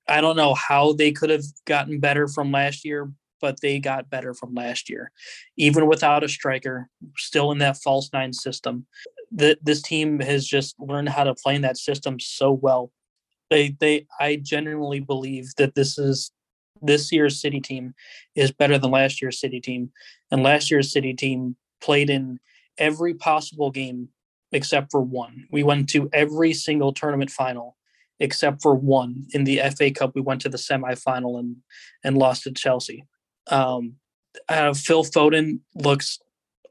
I 0.08 0.22
don't 0.22 0.36
know 0.36 0.54
how 0.54 0.94
they 0.94 1.12
could 1.12 1.30
have 1.30 1.46
gotten 1.66 2.00
better 2.00 2.28
from 2.28 2.52
last 2.52 2.84
year, 2.84 3.12
but 3.42 3.62
they 3.62 3.80
got 3.80 4.10
better 4.10 4.34
from 4.34 4.54
last 4.54 4.90
year, 4.90 5.12
even 5.58 5.88
without 5.88 6.24
a 6.24 6.30
striker, 6.30 6.90
still 7.18 7.52
in 7.52 7.60
that 7.60 7.78
false 7.78 8.10
nine 8.14 8.34
system. 8.34 8.86
That 9.32 9.64
this 9.64 9.82
team 9.82 10.20
has 10.20 10.46
just 10.46 10.80
learned 10.80 11.10
how 11.10 11.24
to 11.24 11.36
play 11.36 11.56
in 11.56 11.62
that 11.62 11.78
system 11.78 12.20
so 12.20 12.52
well. 12.52 12.92
They 13.50 13.76
they 13.80 14.08
I 14.20 14.38
genuinely 14.38 15.00
believe 15.00 15.50
that 15.58 15.76
this 15.76 15.98
is 15.98 16.32
this 16.82 17.12
year's 17.12 17.42
City 17.42 17.60
team 17.60 17.94
is 18.36 18.52
better 18.52 18.78
than 18.78 18.92
last 18.92 19.22
year's 19.22 19.40
City 19.40 19.60
team. 19.60 19.92
And 20.32 20.44
last 20.44 20.72
year's 20.72 20.92
City 20.92 21.14
team 21.14 21.56
played 21.82 22.10
in 22.10 22.40
every 22.78 23.14
possible 23.14 23.72
game 23.72 24.10
except 24.52 24.92
for 24.92 25.02
one. 25.02 25.46
We 25.52 25.64
went 25.64 25.90
to 25.90 26.10
every 26.14 26.54
single 26.54 26.94
tournament 26.94 27.30
final 27.30 27.76
except 28.20 28.62
for 28.62 28.76
one. 28.76 29.28
In 29.34 29.44
the 29.46 29.62
FA 29.78 29.92
Cup, 29.92 30.14
we 30.14 30.22
went 30.22 30.42
to 30.42 30.50
the 30.50 30.58
semifinal 30.58 31.40
and 31.40 31.58
and 32.04 32.18
lost 32.18 32.44
to 32.44 32.52
Chelsea. 32.52 33.06
Um, 33.50 33.96
uh, 34.48 34.74
Phil 34.74 35.04
Foden 35.04 35.60
looks 35.76 36.20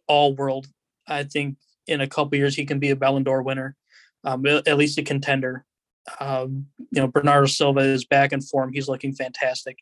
all 0.06 0.34
world. 0.34 0.66
I 1.06 1.24
think 1.24 1.56
in 1.86 2.00
a 2.00 2.06
couple 2.06 2.38
years 2.38 2.54
he 2.54 2.64
can 2.64 2.78
be 2.78 2.90
a 2.90 2.96
Ballon 2.96 3.24
d'Or 3.24 3.42
winner, 3.42 3.76
um, 4.24 4.44
at 4.46 4.76
least 4.76 4.98
a 4.98 5.02
contender. 5.02 5.64
Um, 6.20 6.66
you 6.90 7.00
know, 7.00 7.08
Bernardo 7.08 7.46
Silva 7.46 7.80
is 7.80 8.04
back 8.04 8.32
in 8.32 8.40
form. 8.40 8.72
He's 8.72 8.88
looking 8.88 9.14
fantastic. 9.14 9.78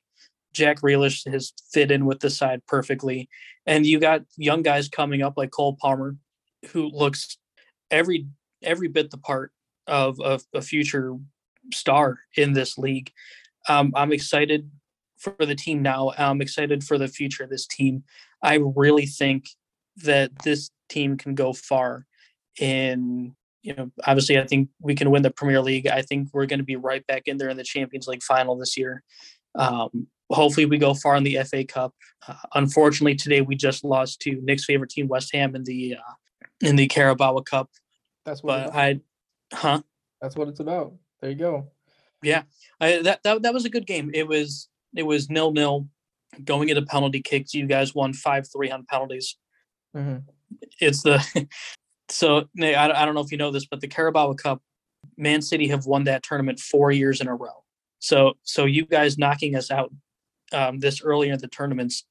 Jack 0.52 0.80
Grealish 0.80 1.30
has 1.30 1.52
fit 1.72 1.90
in 1.90 2.06
with 2.06 2.20
the 2.20 2.30
side 2.30 2.62
perfectly. 2.66 3.28
And 3.66 3.86
you 3.86 4.00
got 4.00 4.22
young 4.36 4.62
guys 4.62 4.88
coming 4.88 5.22
up 5.22 5.34
like 5.36 5.50
Cole 5.50 5.76
Palmer, 5.80 6.16
who 6.70 6.88
looks 6.88 7.36
every 7.90 8.26
every 8.62 8.88
bit 8.88 9.10
the 9.10 9.18
part. 9.18 9.52
of, 9.86 10.20
of 10.20 10.42
a 10.54 10.62
future 10.62 11.16
star 11.72 12.18
in 12.36 12.52
this 12.52 12.78
league. 12.78 13.12
Um, 13.68 13.92
I'm 13.94 14.12
excited 14.12 14.70
for 15.18 15.34
the 15.38 15.54
team 15.54 15.82
now. 15.82 16.12
I'm 16.16 16.40
excited 16.40 16.84
for 16.84 16.98
the 16.98 17.08
future 17.08 17.44
of 17.44 17.50
this 17.50 17.66
team. 17.66 18.04
I 18.42 18.60
really 18.62 19.06
think 19.06 19.48
that 20.04 20.30
this 20.44 20.70
team 20.88 21.16
can 21.16 21.34
go 21.34 21.52
far. 21.52 22.06
In 22.58 23.34
you 23.62 23.74
know, 23.74 23.90
obviously, 24.06 24.38
I 24.38 24.46
think 24.46 24.68
we 24.80 24.94
can 24.94 25.10
win 25.10 25.22
the 25.22 25.30
Premier 25.30 25.60
League. 25.60 25.88
I 25.88 26.02
think 26.02 26.28
we're 26.32 26.46
going 26.46 26.60
to 26.60 26.64
be 26.64 26.76
right 26.76 27.06
back 27.06 27.24
in 27.26 27.36
there 27.36 27.48
in 27.48 27.56
the 27.56 27.64
Champions 27.64 28.06
League 28.06 28.22
final 28.22 28.56
this 28.56 28.76
year. 28.76 29.02
Um, 29.56 30.06
hopefully, 30.30 30.66
we 30.66 30.78
go 30.78 30.94
far 30.94 31.16
in 31.16 31.24
the 31.24 31.38
FA 31.44 31.64
Cup. 31.64 31.94
Uh, 32.26 32.34
unfortunately, 32.54 33.16
today 33.16 33.40
we 33.40 33.56
just 33.56 33.84
lost 33.84 34.20
to 34.20 34.40
Nick's 34.42 34.64
favorite 34.64 34.90
team, 34.90 35.08
West 35.08 35.34
Ham, 35.34 35.54
in 35.56 35.64
the 35.64 35.96
uh, 35.96 36.12
in 36.60 36.76
the 36.76 36.86
Carabao 36.86 37.38
Cup. 37.40 37.68
That's 38.24 38.42
what. 38.42 38.74
I, 38.74 39.00
huh? 39.52 39.82
That's 40.22 40.36
what 40.36 40.48
it's 40.48 40.60
about. 40.60 40.94
There 41.20 41.30
you 41.30 41.36
go. 41.36 41.66
Yeah, 42.22 42.42
I, 42.80 43.02
that 43.02 43.22
that 43.24 43.42
that 43.42 43.54
was 43.54 43.64
a 43.64 43.70
good 43.70 43.86
game. 43.86 44.10
It 44.14 44.26
was 44.26 44.68
it 44.96 45.04
was 45.04 45.30
nil 45.30 45.52
nil, 45.52 45.88
going 46.44 46.68
into 46.68 46.82
penalty 46.82 47.20
kicks. 47.20 47.54
You 47.54 47.66
guys 47.66 47.94
won 47.94 48.12
five 48.12 48.46
three 48.50 48.70
on 48.70 48.84
penalties. 48.84 49.36
hmm 49.94 50.18
It's 50.80 51.02
the 51.02 51.22
so 52.08 52.48
I, 52.60 52.74
I 52.74 53.04
don't 53.04 53.14
know 53.14 53.20
if 53.20 53.32
you 53.32 53.38
know 53.38 53.50
this, 53.50 53.66
but 53.66 53.80
the 53.80 53.88
Carabao 53.88 54.34
Cup, 54.34 54.62
Man 55.16 55.42
City 55.42 55.68
have 55.68 55.86
won 55.86 56.04
that 56.04 56.22
tournament 56.22 56.60
four 56.60 56.90
years 56.90 57.20
in 57.20 57.28
a 57.28 57.34
row. 57.34 57.64
So 57.98 58.34
so 58.42 58.64
you 58.64 58.84
guys 58.86 59.18
knocking 59.18 59.56
us 59.56 59.70
out 59.70 59.92
um, 60.52 60.78
this 60.78 61.02
early 61.02 61.28
in 61.28 61.38
the 61.38 61.48
tournaments, 61.48 62.04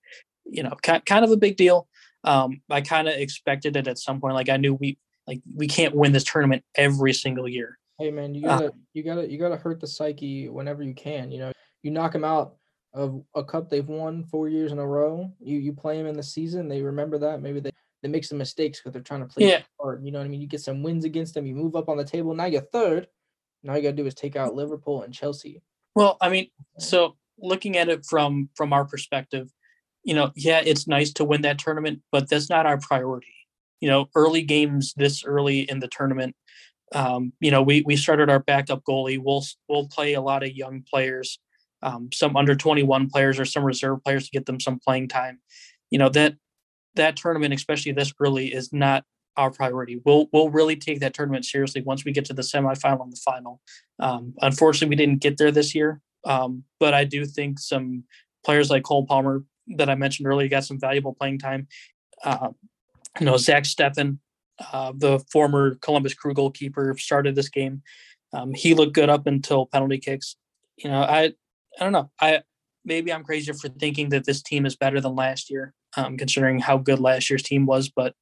you 0.46 0.64
know, 0.64 0.76
ki- 0.82 1.02
kind 1.06 1.24
of 1.24 1.32
a 1.32 1.38
big 1.38 1.56
deal. 1.58 1.88
Um, 2.24 2.62
I 2.70 2.82
kind 2.82 3.08
of 3.08 3.14
expected 3.16 3.76
it 3.76 3.88
at 3.88 4.00
some 4.00 4.20
point. 4.20 4.34
Like 4.34 4.50
I 4.50 4.58
knew 4.58 4.74
we 4.74 4.98
like 5.28 5.42
we 5.56 5.68
can't 5.68 5.96
win 5.96 6.12
this 6.12 6.24
tournament 6.24 6.64
every 6.76 7.14
single 7.14 7.48
year. 7.48 7.78
Hey 8.00 8.12
man, 8.12 8.36
you 8.36 8.48
Uh, 8.48 8.58
gotta 8.58 8.74
you 8.94 9.04
gotta 9.04 9.30
you 9.30 9.38
gotta 9.38 9.58
hurt 9.58 9.80
the 9.80 9.88
psyche 9.88 10.50
whenever 10.50 10.84
you 10.84 10.94
can. 10.94 11.32
You 11.32 11.40
know, 11.40 11.52
you 11.84 11.92
knock 11.92 12.12
them 12.14 12.26
out 12.26 12.56
of 12.96 13.22
a 13.36 13.44
cup 13.44 13.70
they've 13.70 13.88
won 13.88 14.24
four 14.24 14.48
years 14.48 14.72
in 14.72 14.80
a 14.80 14.88
row. 14.88 15.32
You 15.40 15.60
you 15.60 15.74
play 15.74 15.98
them 15.98 16.08
in 16.08 16.16
the 16.16 16.24
season, 16.24 16.68
they 16.68 16.82
remember 16.82 17.18
that. 17.20 17.42
Maybe 17.42 17.60
they 17.60 17.72
they 18.02 18.08
make 18.10 18.24
some 18.26 18.38
mistakes 18.38 18.80
because 18.80 18.94
they're 18.94 19.02
trying 19.02 19.22
to 19.22 19.34
play 19.34 19.48
Yeah. 19.50 19.64
hard. 19.80 20.04
You 20.06 20.12
know 20.12 20.20
what 20.20 20.26
I 20.26 20.30
mean? 20.30 20.42
You 20.42 20.48
get 20.48 20.62
some 20.62 20.82
wins 20.82 21.06
against 21.06 21.34
them. 21.34 21.46
You 21.46 21.56
move 21.56 21.76
up 21.76 21.90
on 21.90 21.98
the 21.98 22.04
table. 22.06 22.34
Now 22.34 22.46
you're 22.46 22.62
third. 22.62 23.08
Now 23.64 23.76
you 23.76 23.82
gotta 23.82 23.96
do 23.96 24.06
is 24.06 24.14
take 24.14 24.36
out 24.36 24.56
Liverpool 24.56 25.02
and 25.02 25.14
Chelsea. 25.14 25.62
Well, 25.96 26.18
I 26.22 26.30
mean, 26.30 26.50
so 26.80 27.18
looking 27.38 27.78
at 27.78 27.90
it 27.90 28.06
from 28.06 28.50
from 28.56 28.72
our 28.74 28.86
perspective, 28.86 29.52
you 30.04 30.14
know, 30.14 30.32
yeah, 30.36 30.62
it's 30.64 30.88
nice 30.88 31.12
to 31.14 31.26
win 31.26 31.42
that 31.42 31.60
tournament, 31.60 32.02
but 32.12 32.30
that's 32.30 32.50
not 32.50 32.66
our 32.66 32.78
priority. 32.78 33.34
You 33.82 33.90
know, 33.90 34.08
early 34.16 34.44
games 34.44 34.94
this 34.96 35.24
early 35.26 35.62
in 35.70 35.80
the 35.80 35.88
tournament, 35.90 36.36
um, 36.94 37.34
you 37.40 37.52
know, 37.52 37.62
we 37.62 37.82
we 37.86 37.96
started 37.98 38.30
our 38.30 38.40
backup 38.40 38.84
goalie. 38.88 39.20
We'll 39.22 39.44
we'll 39.68 39.88
play 39.90 40.14
a 40.14 40.22
lot 40.22 40.44
of 40.44 40.52
young 40.52 40.84
players, 40.90 41.40
um, 41.86 42.10
some 42.12 42.36
under 42.36 42.56
twenty 42.56 42.84
one 42.84 43.08
players 43.10 43.40
or 43.40 43.46
some 43.46 43.64
reserve 43.64 44.04
players 44.04 44.26
to 44.26 44.32
get 44.32 44.46
them 44.48 44.60
some 44.60 44.80
playing 44.80 45.08
time. 45.08 45.40
You 45.92 46.00
know 46.00 46.10
that 46.10 46.36
that 46.96 47.16
tournament, 47.16 47.54
especially 47.54 47.92
this 47.92 48.14
early, 48.20 48.48
is 48.54 48.74
not 48.74 49.04
our 49.38 49.52
priority. 49.52 50.02
We'll 50.04 50.28
we'll 50.34 50.50
really 50.50 50.76
take 50.76 51.00
that 51.02 51.14
tournament 51.14 51.46
seriously 51.46 51.82
once 51.84 52.04
we 52.04 52.12
get 52.12 52.26
to 52.26 52.34
the 52.34 52.42
semifinal 52.42 53.04
and 53.04 53.14
the 53.14 53.22
final. 53.24 53.62
Um, 54.00 54.34
unfortunately, 54.42 54.90
we 54.90 54.96
didn't 54.96 55.22
get 55.22 55.38
there 55.38 55.52
this 55.52 55.76
year, 55.76 56.02
um, 56.26 56.64
but 56.80 56.94
I 56.94 57.04
do 57.04 57.26
think 57.26 57.60
some 57.60 58.04
players 58.44 58.70
like 58.70 58.84
Cole 58.84 59.06
Palmer 59.06 59.44
that 59.78 59.90
I 59.90 59.96
mentioned 59.96 60.28
earlier 60.28 60.50
got 60.50 60.66
some 60.66 60.80
valuable 60.80 61.14
playing 61.14 61.40
time. 61.40 61.68
Uh, 62.24 62.50
you 63.20 63.26
know, 63.26 63.38
Zach 63.38 63.64
Steffen, 63.64 64.18
uh, 64.74 64.92
the 64.96 65.20
former 65.32 65.76
Columbus 65.76 66.14
Crew 66.16 66.34
goalkeeper, 66.34 66.96
started 66.98 67.36
this 67.36 67.50
game. 67.50 67.84
Um, 68.34 68.54
he 68.54 68.74
looked 68.74 68.94
good 68.94 69.10
up 69.10 69.28
until 69.28 69.68
penalty 69.68 70.00
kicks. 70.00 70.36
You 70.78 70.90
know, 70.90 71.02
I 71.02 71.34
I 71.80 71.84
don't 71.84 71.94
know. 71.94 72.12
I 72.20 72.42
maybe 72.84 73.12
I'm 73.12 73.24
crazy 73.24 73.52
for 73.52 73.70
thinking 73.70 74.10
that 74.10 74.26
this 74.26 74.42
team 74.42 74.66
is 74.66 74.76
better 74.76 75.02
than 75.02 75.16
last 75.16 75.50
year, 75.50 75.74
um, 75.98 76.18
considering 76.18 76.60
how 76.60 76.78
good 76.78 77.00
last 77.00 77.30
year's 77.30 77.44
team 77.44 77.66
was. 77.66 77.90
But 77.90 78.14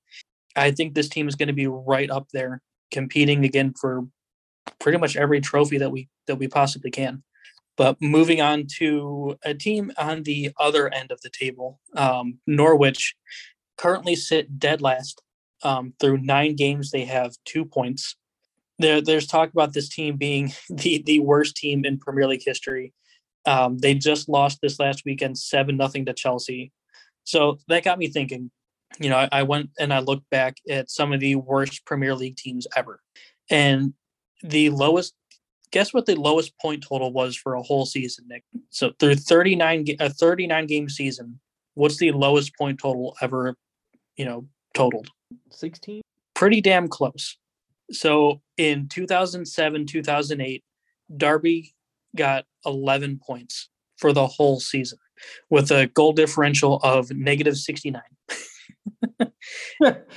I 0.55 0.71
think 0.71 0.93
this 0.93 1.09
team 1.09 1.27
is 1.27 1.35
going 1.35 1.47
to 1.47 1.53
be 1.53 1.67
right 1.67 2.09
up 2.09 2.27
there, 2.33 2.61
competing 2.91 3.43
again 3.45 3.73
for 3.79 4.07
pretty 4.79 4.97
much 4.97 5.15
every 5.15 5.41
trophy 5.41 5.77
that 5.77 5.91
we 5.91 6.09
that 6.27 6.37
we 6.37 6.47
possibly 6.47 6.91
can. 6.91 7.23
But 7.75 8.01
moving 8.01 8.39
on 8.39 8.67
to 8.77 9.35
a 9.43 9.53
team 9.53 9.91
on 9.97 10.23
the 10.23 10.51
other 10.59 10.93
end 10.93 11.11
of 11.11 11.19
the 11.21 11.29
table, 11.29 11.79
um, 11.95 12.39
Norwich 12.45 13.15
currently 13.77 14.15
sit 14.15 14.59
dead 14.59 14.81
last. 14.81 15.21
Um, 15.63 15.93
through 15.99 16.17
nine 16.17 16.55
games, 16.55 16.91
they 16.91 17.05
have 17.05 17.35
two 17.45 17.63
points. 17.63 18.17
There, 18.79 19.01
there's 19.01 19.25
talk 19.25 19.49
about 19.51 19.73
this 19.73 19.87
team 19.87 20.17
being 20.17 20.53
the 20.69 21.01
the 21.05 21.19
worst 21.19 21.55
team 21.55 21.85
in 21.85 21.99
Premier 21.99 22.27
League 22.27 22.43
history. 22.45 22.93
Um, 23.45 23.77
they 23.77 23.93
just 23.93 24.29
lost 24.29 24.59
this 24.61 24.79
last 24.79 25.03
weekend, 25.05 25.37
seven 25.37 25.77
nothing 25.77 26.05
to 26.05 26.13
Chelsea. 26.13 26.71
So 27.23 27.59
that 27.67 27.83
got 27.83 27.99
me 27.99 28.07
thinking. 28.07 28.51
You 28.99 29.09
know, 29.09 29.17
I, 29.17 29.29
I 29.31 29.43
went 29.43 29.71
and 29.79 29.93
I 29.93 29.99
looked 29.99 30.29
back 30.29 30.57
at 30.69 30.89
some 30.89 31.13
of 31.13 31.19
the 31.19 31.35
worst 31.35 31.85
Premier 31.85 32.15
League 32.15 32.37
teams 32.37 32.67
ever, 32.75 32.99
and 33.49 33.93
the 34.41 34.69
lowest. 34.69 35.13
Guess 35.71 35.91
what 35.91 36.05
the 36.05 36.15
lowest 36.15 36.55
point 36.59 36.83
total 36.87 37.11
was 37.11 37.35
for 37.35 37.55
a 37.55 37.63
whole 37.63 37.87
season, 37.87 38.25
Nick? 38.27 38.43
So 38.69 38.91
through 38.99 39.15
39 39.15 39.87
a 39.99 40.07
39 40.07 40.67
game 40.67 40.87
season, 40.87 41.39
what's 41.73 41.97
the 41.97 42.11
lowest 42.11 42.55
point 42.55 42.79
total 42.79 43.15
ever, 43.21 43.55
you 44.15 44.25
know, 44.25 44.47
totaled? 44.75 45.09
16? 45.49 46.03
Pretty 46.35 46.61
damn 46.61 46.87
close. 46.87 47.37
So 47.91 48.41
in 48.57 48.87
2007, 48.87 49.87
2008, 49.87 50.63
Derby 51.17 51.73
got 52.15 52.45
11 52.65 53.19
points 53.25 53.69
for 53.97 54.13
the 54.13 54.27
whole 54.27 54.59
season 54.59 54.99
with 55.49 55.71
a 55.71 55.87
goal 55.87 56.13
differential 56.13 56.79
of 56.83 57.11
negative 57.11 57.57
69. 57.57 58.01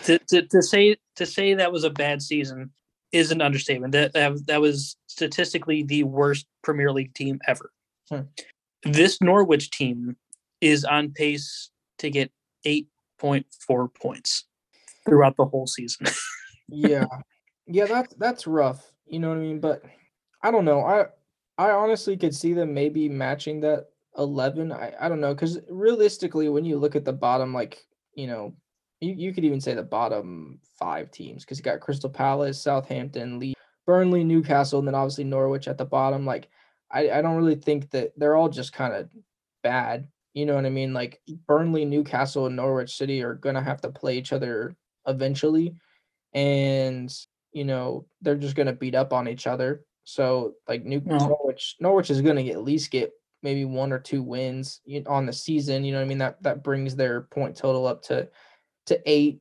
to, 0.04 0.18
to, 0.28 0.42
to 0.42 0.62
say 0.62 0.96
to 1.16 1.26
say 1.26 1.54
that 1.54 1.72
was 1.72 1.84
a 1.84 1.90
bad 1.90 2.22
season 2.22 2.70
is 3.12 3.30
an 3.30 3.40
understatement. 3.40 3.92
That 3.92 4.12
that, 4.14 4.46
that 4.46 4.60
was 4.60 4.96
statistically 5.06 5.82
the 5.82 6.04
worst 6.04 6.46
Premier 6.62 6.92
League 6.92 7.14
team 7.14 7.40
ever. 7.46 7.70
Hmm. 8.10 8.22
This 8.82 9.20
Norwich 9.20 9.70
team 9.70 10.16
is 10.60 10.84
on 10.84 11.10
pace 11.10 11.70
to 11.98 12.10
get 12.10 12.30
8.4 12.66 13.94
points 13.94 14.44
throughout 15.04 15.36
the 15.36 15.46
whole 15.46 15.66
season. 15.66 16.06
yeah. 16.68 17.06
Yeah, 17.66 17.86
that's 17.86 18.14
that's 18.14 18.46
rough. 18.46 18.92
You 19.06 19.18
know 19.18 19.28
what 19.30 19.38
I 19.38 19.40
mean? 19.40 19.60
But 19.60 19.82
I 20.42 20.50
don't 20.50 20.64
know. 20.64 20.80
I 20.80 21.06
I 21.58 21.70
honestly 21.70 22.16
could 22.16 22.34
see 22.34 22.52
them 22.52 22.74
maybe 22.74 23.08
matching 23.08 23.60
that 23.60 23.86
11. 24.18 24.72
I, 24.72 24.92
I 25.00 25.08
don't 25.08 25.20
know 25.20 25.34
cuz 25.34 25.58
realistically 25.68 26.48
when 26.48 26.64
you 26.64 26.78
look 26.78 26.96
at 26.96 27.04
the 27.04 27.12
bottom 27.12 27.52
like, 27.54 27.86
you 28.14 28.26
know, 28.26 28.54
you, 29.00 29.12
you 29.12 29.34
could 29.34 29.44
even 29.44 29.60
say 29.60 29.74
the 29.74 29.82
bottom 29.82 30.58
5 30.78 31.10
teams 31.10 31.44
cuz 31.44 31.58
you 31.58 31.64
got 31.64 31.80
Crystal 31.80 32.10
Palace, 32.10 32.60
Southampton, 32.60 33.38
Leeds, 33.38 33.60
Burnley, 33.86 34.24
Newcastle 34.24 34.78
and 34.78 34.88
then 34.88 34.94
obviously 34.94 35.24
Norwich 35.24 35.68
at 35.68 35.78
the 35.78 35.84
bottom 35.84 36.26
like 36.26 36.48
I 36.90 37.10
I 37.10 37.22
don't 37.22 37.36
really 37.36 37.56
think 37.56 37.90
that 37.90 38.12
they're 38.16 38.36
all 38.36 38.48
just 38.48 38.72
kind 38.72 38.94
of 38.94 39.08
bad. 39.62 40.08
You 40.34 40.46
know 40.46 40.54
what 40.54 40.66
I 40.66 40.70
mean? 40.70 40.92
Like 40.92 41.20
Burnley, 41.46 41.84
Newcastle 41.84 42.46
and 42.46 42.56
Norwich 42.56 42.96
City 42.96 43.22
are 43.22 43.34
going 43.34 43.54
to 43.54 43.62
have 43.62 43.80
to 43.82 43.90
play 43.90 44.18
each 44.18 44.32
other 44.32 44.76
eventually 45.06 45.74
and 46.34 47.12
you 47.52 47.64
know 47.64 48.06
they're 48.20 48.36
just 48.36 48.54
going 48.54 48.66
to 48.66 48.72
beat 48.72 48.94
up 48.94 49.12
on 49.12 49.28
each 49.28 49.46
other 49.46 49.84
so 50.06 50.54
like 50.68 50.84
New 50.84 51.02
No. 51.04 51.18
Norwich 51.18 51.76
Norwich 51.80 52.10
is 52.10 52.22
going 52.22 52.36
to 52.36 52.50
at 52.52 52.62
least 52.62 52.92
get 52.92 53.12
maybe 53.42 53.64
one 53.64 53.92
or 53.92 53.98
two 53.98 54.22
wins 54.22 54.80
on 55.06 55.26
the 55.26 55.32
season 55.32 55.84
you 55.84 55.92
know 55.92 55.98
what 55.98 56.04
I 56.04 56.08
mean 56.08 56.18
that 56.18 56.42
that 56.44 56.62
brings 56.62 56.94
their 56.94 57.22
point 57.22 57.56
total 57.56 57.86
up 57.86 58.02
to 58.04 58.28
to 58.86 59.00
8 59.04 59.40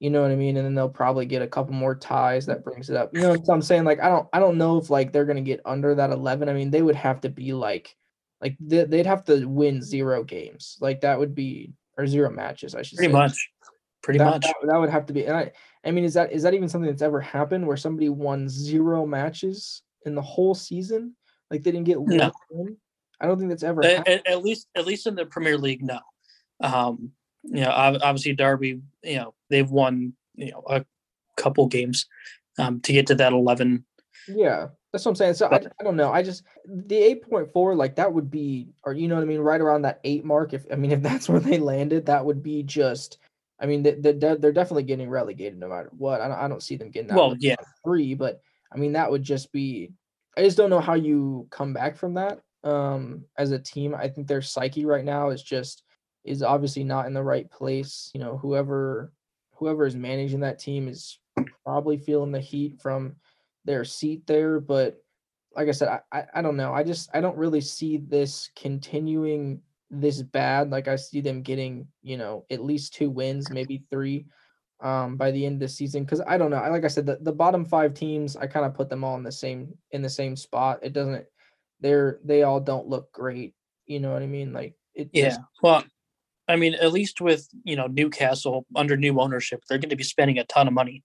you 0.00 0.10
know 0.10 0.22
what 0.22 0.30
I 0.30 0.36
mean 0.36 0.56
and 0.56 0.64
then 0.64 0.74
they'll 0.74 0.88
probably 0.88 1.26
get 1.26 1.42
a 1.42 1.46
couple 1.46 1.74
more 1.74 1.94
ties 1.94 2.46
that 2.46 2.64
brings 2.64 2.88
it 2.88 2.96
up 2.96 3.10
you 3.12 3.20
know 3.20 3.34
what 3.34 3.48
I'm 3.48 3.60
saying 3.60 3.84
like 3.84 4.00
I 4.00 4.08
don't 4.08 4.26
I 4.32 4.40
don't 4.40 4.58
know 4.58 4.78
if 4.78 4.88
like 4.88 5.12
they're 5.12 5.26
going 5.26 5.36
to 5.36 5.42
get 5.42 5.60
under 5.66 5.94
that 5.94 6.10
11 6.10 6.48
I 6.48 6.54
mean 6.54 6.70
they 6.70 6.82
would 6.82 6.96
have 6.96 7.20
to 7.20 7.28
be 7.28 7.52
like 7.52 7.94
like 8.40 8.56
they, 8.58 8.84
they'd 8.84 9.06
have 9.06 9.24
to 9.26 9.44
win 9.44 9.82
zero 9.82 10.24
games 10.24 10.78
like 10.80 11.02
that 11.02 11.18
would 11.18 11.34
be 11.34 11.74
or 11.98 12.06
zero 12.06 12.30
matches 12.30 12.74
I 12.74 12.82
should 12.82 12.96
Pretty 12.96 13.12
say 13.12 13.18
much. 13.18 13.50
Pretty 14.02 14.18
that, 14.18 14.30
much. 14.30 14.42
That, 14.42 14.54
that 14.68 14.78
would 14.78 14.90
have 14.90 15.06
to 15.06 15.12
be. 15.12 15.24
And 15.24 15.36
I, 15.36 15.50
I 15.84 15.90
mean, 15.90 16.04
is 16.04 16.14
that 16.14 16.30
is 16.30 16.44
that 16.44 16.54
even 16.54 16.68
something 16.68 16.88
that's 16.88 17.02
ever 17.02 17.20
happened 17.20 17.66
where 17.66 17.76
somebody 17.76 18.08
won 18.08 18.48
zero 18.48 19.04
matches 19.04 19.82
in 20.06 20.14
the 20.14 20.22
whole 20.22 20.54
season? 20.54 21.14
Like 21.50 21.62
they 21.62 21.70
didn't 21.70 21.86
get 21.86 22.00
one 22.00 22.16
No. 22.16 22.32
win? 22.50 22.76
I 23.20 23.26
don't 23.26 23.38
think 23.38 23.50
that's 23.50 23.62
ever 23.62 23.84
at, 23.84 24.26
at, 24.26 24.44
least 24.44 24.68
at 24.74 24.86
least 24.86 25.06
in 25.06 25.14
the 25.14 25.24
Premier 25.26 25.56
League, 25.56 25.82
no. 25.82 26.00
Um, 26.60 27.12
you 27.44 27.60
know, 27.60 27.70
obviously 27.70 28.34
Derby, 28.34 28.80
you 29.02 29.16
know, 29.16 29.34
they've 29.48 29.70
won 29.70 30.12
you 30.34 30.50
know 30.50 30.62
a 30.68 30.84
couple 31.36 31.66
games 31.66 32.06
um, 32.58 32.80
to 32.80 32.92
get 32.92 33.06
to 33.08 33.14
that 33.16 33.32
eleven. 33.32 33.84
Yeah, 34.28 34.68
that's 34.92 35.04
what 35.04 35.12
I'm 35.12 35.16
saying. 35.16 35.34
So 35.34 35.46
I, 35.46 35.50
But- 35.50 35.72
I 35.80 35.84
don't 35.84 35.96
know. 35.96 36.12
I 36.12 36.22
just 36.22 36.42
the 36.66 36.96
eight 36.96 37.28
point 37.28 37.52
four, 37.52 37.74
like 37.74 37.96
that 37.96 38.12
would 38.12 38.30
be, 38.30 38.68
or 38.84 38.92
you 38.92 39.08
know 39.08 39.14
what 39.14 39.22
I 39.22 39.26
mean, 39.26 39.40
right 39.40 39.60
around 39.60 39.82
that 39.82 40.00
eight 40.04 40.24
mark. 40.24 40.52
If 40.52 40.66
I 40.70 40.76
mean, 40.76 40.92
if 40.92 41.02
that's 41.02 41.28
where 41.28 41.40
they 41.40 41.58
landed, 41.58 42.06
that 42.06 42.24
would 42.24 42.42
be 42.42 42.62
just. 42.62 43.18
I 43.58 43.64
mean, 43.64 43.82
they, 43.82 43.92
they're, 43.92 44.36
definitely 44.36 44.82
getting 44.82 45.08
relegated 45.08 45.58
no 45.58 45.70
matter 45.70 45.90
what. 45.96 46.20
I 46.20 46.28
don't, 46.28 46.36
I 46.36 46.46
don't 46.46 46.62
see 46.62 46.76
them 46.76 46.90
getting 46.90 47.08
that 47.08 47.16
Well, 47.16 47.34
yeah. 47.38 47.56
three, 47.82 48.12
but 48.12 48.42
I 48.76 48.78
mean, 48.78 48.92
that 48.92 49.10
would 49.10 49.22
just 49.22 49.50
be. 49.52 49.92
I 50.36 50.42
just 50.42 50.58
don't 50.58 50.68
know 50.68 50.80
how 50.80 50.94
you 50.94 51.48
come 51.50 51.72
back 51.72 51.96
from 51.96 52.14
that 52.14 52.40
um, 52.62 53.24
as 53.38 53.52
a 53.52 53.58
team. 53.58 53.94
I 53.94 54.08
think 54.08 54.26
their 54.26 54.42
psyche 54.42 54.84
right 54.84 55.04
now 55.04 55.30
is 55.30 55.42
just 55.42 55.82
is 56.24 56.42
obviously 56.42 56.84
not 56.84 57.06
in 57.06 57.14
the 57.14 57.22
right 57.22 57.50
place. 57.50 58.10
You 58.12 58.20
know, 58.20 58.36
whoever 58.36 59.12
whoever 59.54 59.86
is 59.86 59.96
managing 59.96 60.40
that 60.40 60.58
team 60.58 60.88
is 60.88 61.18
probably 61.64 61.96
feeling 61.96 62.32
the 62.32 62.40
heat 62.40 62.80
from 62.82 63.16
their 63.64 63.84
seat 63.84 64.26
there. 64.26 64.60
But 64.60 64.98
like 65.54 65.68
I 65.68 65.72
said, 65.72 66.00
I, 66.12 66.24
I 66.34 66.42
don't 66.42 66.58
know. 66.58 66.74
I 66.74 66.82
just 66.82 67.08
I 67.14 67.22
don't 67.22 67.38
really 67.38 67.62
see 67.62 67.96
this 67.96 68.50
continuing 68.56 69.62
this 69.90 70.20
bad. 70.20 70.70
Like 70.70 70.86
I 70.86 70.96
see 70.96 71.22
them 71.22 71.40
getting, 71.40 71.86
you 72.02 72.18
know, 72.18 72.44
at 72.50 72.62
least 72.62 72.92
two 72.92 73.08
wins, 73.08 73.50
maybe 73.50 73.84
three 73.90 74.26
um 74.80 75.16
by 75.16 75.30
the 75.30 75.46
end 75.46 75.54
of 75.54 75.60
the 75.60 75.68
season 75.68 76.04
because 76.04 76.20
i 76.26 76.36
don't 76.36 76.50
know 76.50 76.58
I 76.58 76.68
like 76.68 76.84
i 76.84 76.88
said 76.88 77.06
the, 77.06 77.18
the 77.20 77.32
bottom 77.32 77.64
five 77.64 77.94
teams 77.94 78.36
i 78.36 78.46
kind 78.46 78.66
of 78.66 78.74
put 78.74 78.90
them 78.90 79.04
all 79.04 79.16
in 79.16 79.22
the 79.22 79.32
same 79.32 79.72
in 79.90 80.02
the 80.02 80.10
same 80.10 80.36
spot. 80.36 80.80
It 80.82 80.92
doesn't 80.92 81.24
they're 81.80 82.20
they 82.24 82.42
all 82.42 82.60
don't 82.60 82.86
look 82.86 83.10
great 83.12 83.54
you 83.86 84.00
know 84.00 84.12
what 84.12 84.22
i 84.22 84.26
mean? 84.26 84.52
Like 84.52 84.74
it 84.94 85.10
yeah 85.12 85.28
just, 85.30 85.40
well 85.62 85.84
i 86.48 86.56
mean 86.56 86.74
at 86.74 86.92
least 86.92 87.20
with 87.20 87.48
you 87.64 87.76
know 87.76 87.86
newcastle 87.86 88.66
under 88.74 88.96
new 88.96 89.18
ownership 89.20 89.62
they're 89.68 89.78
going 89.78 89.90
to 89.90 89.96
be 89.96 90.04
spending 90.04 90.38
a 90.38 90.44
ton 90.44 90.68
of 90.68 90.74
money. 90.74 91.02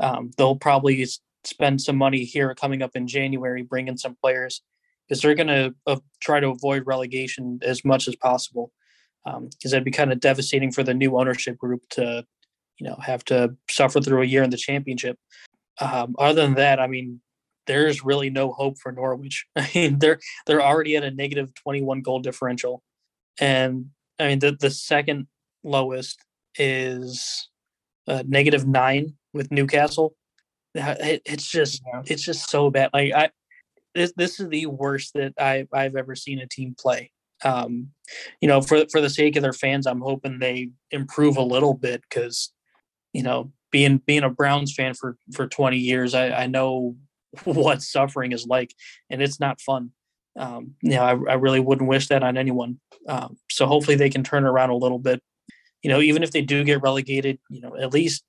Um 0.00 0.30
they'll 0.36 0.56
probably 0.56 1.06
spend 1.44 1.80
some 1.80 1.96
money 1.96 2.24
here 2.24 2.54
coming 2.54 2.82
up 2.82 2.94
in 2.94 3.06
january 3.06 3.62
bringing 3.62 3.96
some 3.96 4.16
players 4.16 4.62
because 5.08 5.22
they're 5.22 5.34
going 5.34 5.48
to 5.48 5.74
uh, 5.86 5.96
try 6.20 6.40
to 6.40 6.48
avoid 6.48 6.86
relegation 6.86 7.60
as 7.62 7.84
much 7.84 8.08
as 8.08 8.16
possible. 8.16 8.72
Because 9.24 9.36
um, 9.36 9.70
that'd 9.70 9.84
be 9.84 9.90
kind 9.90 10.12
of 10.12 10.20
devastating 10.20 10.70
for 10.70 10.82
the 10.82 10.94
new 10.94 11.18
ownership 11.18 11.56
group 11.56 11.82
to 11.90 12.24
you 12.78 12.86
know 12.86 12.96
have 13.00 13.24
to 13.24 13.56
suffer 13.70 14.00
through 14.00 14.22
a 14.22 14.26
year 14.26 14.42
in 14.42 14.50
the 14.50 14.56
championship. 14.56 15.18
Um, 15.80 16.14
other 16.18 16.42
than 16.42 16.54
that, 16.54 16.80
I 16.80 16.86
mean, 16.86 17.20
there's 17.66 18.04
really 18.04 18.30
no 18.30 18.52
hope 18.52 18.78
for 18.78 18.92
Norwich. 18.92 19.46
I 19.56 19.70
mean, 19.74 19.98
they're 19.98 20.18
they're 20.46 20.62
already 20.62 20.96
at 20.96 21.04
a 21.04 21.10
negative 21.10 21.54
21 21.54 22.02
goal 22.02 22.20
differential, 22.20 22.82
and 23.40 23.86
I 24.18 24.28
mean 24.28 24.38
the 24.38 24.56
the 24.58 24.70
second 24.70 25.26
lowest 25.62 26.18
is 26.56 27.48
uh, 28.06 28.22
negative 28.26 28.66
nine 28.66 29.14
with 29.32 29.50
Newcastle. 29.50 30.14
It, 30.74 31.22
it's 31.24 31.48
just 31.48 31.82
yeah. 31.86 32.02
it's 32.06 32.22
just 32.22 32.50
so 32.50 32.70
bad. 32.70 32.90
Like 32.92 33.12
I, 33.12 33.30
this 33.94 34.12
this 34.16 34.40
is 34.40 34.48
the 34.48 34.66
worst 34.66 35.14
that 35.14 35.34
I 35.38 35.66
I've 35.72 35.96
ever 35.96 36.14
seen 36.14 36.40
a 36.40 36.46
team 36.46 36.74
play 36.78 37.12
um, 37.44 37.90
you 38.40 38.48
know, 38.48 38.60
for 38.60 38.84
for 38.90 39.00
the 39.00 39.10
sake 39.10 39.36
of 39.36 39.42
their 39.42 39.52
fans, 39.52 39.86
I'm 39.86 40.00
hoping 40.00 40.38
they 40.38 40.70
improve 40.90 41.36
a 41.36 41.42
little 41.42 41.74
bit 41.74 42.02
because 42.02 42.52
you 43.14 43.22
know, 43.22 43.52
being 43.70 43.98
being 43.98 44.24
a 44.24 44.28
Browns 44.28 44.74
fan 44.74 44.92
for 44.92 45.16
for 45.32 45.46
20 45.46 45.78
years, 45.78 46.14
I, 46.14 46.30
I 46.30 46.46
know 46.46 46.96
what 47.44 47.82
suffering 47.82 48.32
is 48.32 48.46
like, 48.46 48.74
and 49.08 49.22
it's 49.22 49.40
not 49.40 49.60
fun. 49.60 49.92
Um, 50.36 50.74
you 50.82 50.90
know, 50.90 51.02
I, 51.02 51.32
I 51.32 51.34
really 51.34 51.60
wouldn't 51.60 51.88
wish 51.88 52.08
that 52.08 52.24
on 52.24 52.36
anyone. 52.36 52.80
Um, 53.08 53.36
so 53.48 53.66
hopefully 53.66 53.96
they 53.96 54.10
can 54.10 54.24
turn 54.24 54.44
around 54.44 54.70
a 54.70 54.76
little 54.76 54.98
bit. 54.98 55.22
You 55.82 55.90
know, 55.90 56.00
even 56.00 56.22
if 56.22 56.32
they 56.32 56.42
do 56.42 56.64
get 56.64 56.82
relegated, 56.82 57.38
you 57.48 57.60
know, 57.60 57.76
at 57.76 57.92
least 57.92 58.24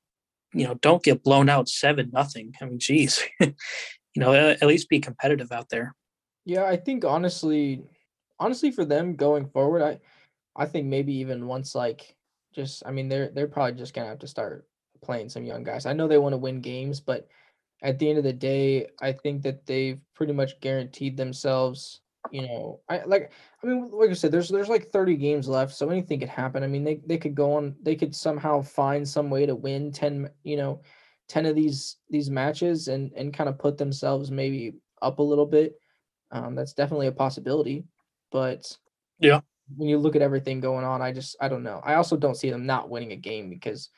you 0.54 0.66
know 0.66 0.76
don't 0.76 1.04
get 1.04 1.24
blown 1.24 1.50
out 1.50 1.68
seven 1.68 2.12
nothing. 2.14 2.54
I 2.62 2.66
mean, 2.66 2.80
geez, 2.80 3.22
you 3.40 3.54
know, 4.16 4.34
at 4.34 4.64
least 4.64 4.90
be 4.90 5.00
competitive 5.00 5.52
out 5.52 5.70
there. 5.70 5.96
Yeah, 6.46 6.66
I 6.66 6.78
think 6.78 7.04
honestly, 7.04 7.84
honestly 8.40 8.72
for 8.72 8.86
them 8.86 9.16
going 9.16 9.48
forward, 9.48 9.82
I 9.82 10.00
I 10.56 10.66
think 10.68 10.88
maybe 10.88 11.14
even 11.16 11.48
once 11.48 11.76
like 11.76 12.16
just 12.54 12.84
I 12.86 12.92
mean 12.92 13.10
they're 13.10 13.30
they're 13.30 13.48
probably 13.48 13.78
just 13.78 13.94
gonna 13.94 14.10
have 14.10 14.20
to 14.20 14.28
start 14.28 14.66
playing 15.02 15.30
some 15.30 15.46
young 15.46 15.64
guys. 15.64 15.86
I 15.86 15.94
know 15.94 16.08
they 16.08 16.18
want 16.18 16.34
to 16.34 16.38
win 16.38 16.62
games, 16.62 17.00
but 17.00 17.28
at 17.82 18.00
the 18.00 18.10
end 18.10 18.18
of 18.18 18.24
the 18.24 18.34
day, 18.34 18.88
I 19.02 19.12
think 19.12 19.44
that 19.44 19.66
they've 19.66 20.00
pretty 20.16 20.34
much 20.34 20.60
guaranteed 20.62 21.18
themselves. 21.18 22.02
You 22.32 22.42
know, 22.44 22.80
I 22.90 23.04
like. 23.06 23.32
I 23.64 23.68
mean, 23.68 23.92
like 23.92 24.10
I 24.10 24.14
said, 24.14 24.32
there's 24.32 24.50
there's 24.50 24.70
like 24.70 24.92
30 24.92 25.16
games 25.16 25.48
left, 25.48 25.76
so 25.76 25.90
anything 25.90 26.20
could 26.20 26.30
happen. 26.30 26.64
I 26.64 26.68
mean, 26.68 26.84
they 26.84 27.02
they 27.06 27.18
could 27.18 27.36
go 27.36 27.54
on. 27.54 27.76
They 27.84 27.96
could 27.96 28.16
somehow 28.16 28.62
find 28.62 29.08
some 29.08 29.30
way 29.30 29.46
to 29.46 29.56
win 29.56 29.92
10. 29.92 30.30
You 30.44 30.58
know, 30.58 30.82
10 31.30 31.46
of 31.46 31.56
these 31.56 31.98
these 32.10 32.30
matches 32.30 32.88
and 32.88 33.12
and 33.14 33.34
kind 33.34 33.50
of 33.50 33.60
put 33.60 33.78
themselves 33.78 34.32
maybe 34.32 34.74
up 35.02 35.20
a 35.20 35.24
little 35.24 35.46
bit. 35.46 35.76
Um, 36.32 36.56
that's 36.56 36.74
definitely 36.74 37.08
a 37.08 37.12
possibility, 37.12 37.86
but 38.32 38.76
yeah, 39.20 39.42
when 39.76 39.90
you 39.90 39.98
look 39.98 40.16
at 40.16 40.22
everything 40.22 40.60
going 40.60 40.84
on, 40.84 41.02
I 41.02 41.12
just 41.12 41.36
I 41.40 41.48
don't 41.48 41.64
know. 41.64 41.82
I 41.84 41.96
also 41.96 42.18
don't 42.18 42.36
see 42.38 42.50
them 42.50 42.66
not 42.66 42.90
winning 42.90 43.12
a 43.12 43.18
game 43.18 43.50
because 43.50 43.90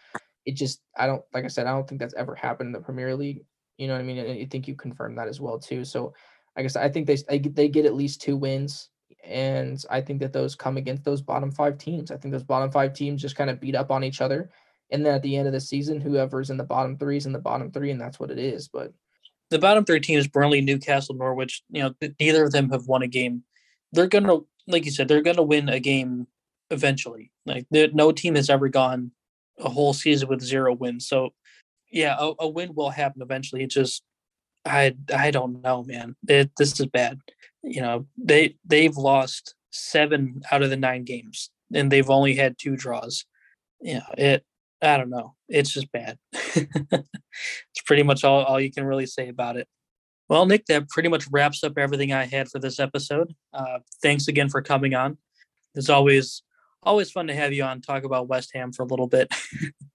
it 0.48 0.56
just 0.56 0.82
I 0.96 1.06
don't 1.06 1.22
like 1.34 1.44
I 1.44 1.50
said 1.50 1.68
I 1.68 1.72
don't 1.72 1.88
think 1.88 2.00
that's 2.00 2.16
ever 2.16 2.34
happened 2.34 2.68
in 2.68 2.74
the 2.74 2.80
Premier 2.80 3.16
League. 3.16 3.42
You 3.78 3.88
know 3.88 3.94
what 3.94 4.00
I 4.00 4.04
mean? 4.04 4.18
And 4.18 4.32
I 4.32 4.46
think 4.46 4.68
you 4.68 4.76
confirmed 4.76 5.18
that 5.20 5.28
as 5.28 5.40
well 5.40 5.60
too. 5.60 5.84
So 5.84 6.14
I 6.56 6.64
guess 6.64 6.76
I 6.76 6.90
think 6.90 7.06
they 7.06 7.18
they 7.50 7.68
get 7.68 7.86
at 7.86 7.94
least 7.94 8.22
two 8.22 8.38
wins, 8.38 8.90
and 9.24 9.84
I 9.92 10.02
think 10.02 10.22
that 10.22 10.34
those 10.34 10.56
come 10.56 10.78
against 10.78 11.04
those 11.04 11.22
bottom 11.22 11.52
five 11.52 11.78
teams. 11.78 12.10
I 12.10 12.18
think 12.18 12.32
those 12.32 12.44
bottom 12.44 12.72
five 12.72 12.94
teams 12.94 13.22
just 13.22 13.36
kind 13.36 13.50
of 13.50 13.60
beat 13.60 13.76
up 13.76 13.92
on 13.92 14.06
each 14.06 14.22
other, 14.22 14.50
and 14.90 15.06
then 15.06 15.14
at 15.14 15.22
the 15.22 15.36
end 15.36 15.48
of 15.48 15.54
the 15.54 15.60
season, 15.60 16.00
whoever's 16.00 16.50
in 16.50 16.58
the 16.58 16.64
bottom 16.64 16.98
three 16.98 17.18
is 17.18 17.26
in 17.26 17.34
the 17.34 17.40
bottom 17.40 17.70
three, 17.70 17.92
and 17.92 18.00
that's 18.00 18.20
what 18.20 18.32
it 18.32 18.40
is. 18.40 18.70
But 18.70 18.94
the 19.50 19.60
bottom 19.60 19.84
three 19.84 20.00
teams, 20.00 20.28
Burnley, 20.28 20.62
Newcastle, 20.62 21.16
Norwich, 21.16 21.62
you 21.70 21.84
know, 21.84 21.94
neither 22.20 22.46
of 22.46 22.54
them 22.54 22.70
have 22.70 22.88
won 22.88 23.02
a 23.02 23.08
game. 23.08 23.44
They're 23.92 24.08
gonna, 24.08 24.40
like 24.66 24.86
you 24.86 24.92
said, 24.92 25.10
they're 25.10 25.22
gonna 25.22 25.44
win 25.44 25.68
a 25.68 25.82
game 25.82 26.26
eventually. 26.72 27.32
Like 27.46 27.68
no 27.70 28.14
team 28.14 28.36
has 28.36 28.50
ever 28.50 28.70
gone 28.70 29.12
a 29.60 29.70
whole 29.70 29.94
season 29.94 30.30
with 30.30 30.42
zero 30.42 30.74
wins. 30.74 31.08
So 31.08 31.34
yeah, 31.92 32.16
a, 32.20 32.34
a 32.40 32.48
win 32.48 32.74
will 32.76 32.90
happen 32.90 33.22
eventually. 33.22 33.64
It 33.64 33.72
just 33.72 34.04
I 34.66 34.96
I 35.14 35.32
don't 35.32 35.62
know, 35.62 35.84
man. 35.84 36.16
It, 36.28 36.52
this 36.58 36.80
is 36.80 36.86
bad. 36.88 37.20
You 37.64 37.82
know, 37.82 38.08
they 38.18 38.56
they've 38.66 38.96
lost 38.96 39.56
seven 39.72 40.42
out 40.52 40.64
of 40.64 40.70
the 40.70 40.78
nine 40.78 41.04
games, 41.04 41.50
and 41.74 41.92
they've 41.92 42.10
only 42.10 42.36
had 42.36 42.58
two 42.58 42.76
draws. 42.76 43.26
You 43.82 43.96
know, 43.96 44.14
it. 44.18 44.44
I 44.82 44.98
don't 44.98 45.10
know. 45.10 45.34
It's 45.50 45.72
just 45.72 45.92
bad. 45.92 46.20
it's 46.34 47.82
pretty 47.88 48.04
much 48.04 48.24
all, 48.24 48.44
all 48.44 48.62
you 48.62 48.72
can 48.72 48.86
really 48.86 49.08
say 49.08 49.28
about 49.28 49.58
it. 49.58 49.68
Well, 50.30 50.46
Nick, 50.46 50.66
that 50.68 50.90
pretty 50.90 51.10
much 51.10 51.26
wraps 51.32 51.64
up 51.64 51.80
everything 51.80 52.14
I 52.14 52.26
had 52.26 52.48
for 52.50 52.60
this 52.60 52.80
episode. 52.80 53.34
Uh, 53.54 53.80
thanks 54.04 54.28
again 54.28 54.50
for 54.50 54.62
coming 54.62 54.94
on. 54.94 55.18
As 55.76 55.90
always, 55.90 56.44
always 56.84 57.12
fun 57.12 57.28
to 57.28 57.36
have 57.36 57.54
you 57.54 57.64
on 57.64 57.82
talk 57.82 58.04
about 58.04 58.28
West 58.28 58.52
Ham 58.54 58.72
for 58.72 58.84
a 58.84 58.86
little 58.86 59.08
bit. 59.08 59.34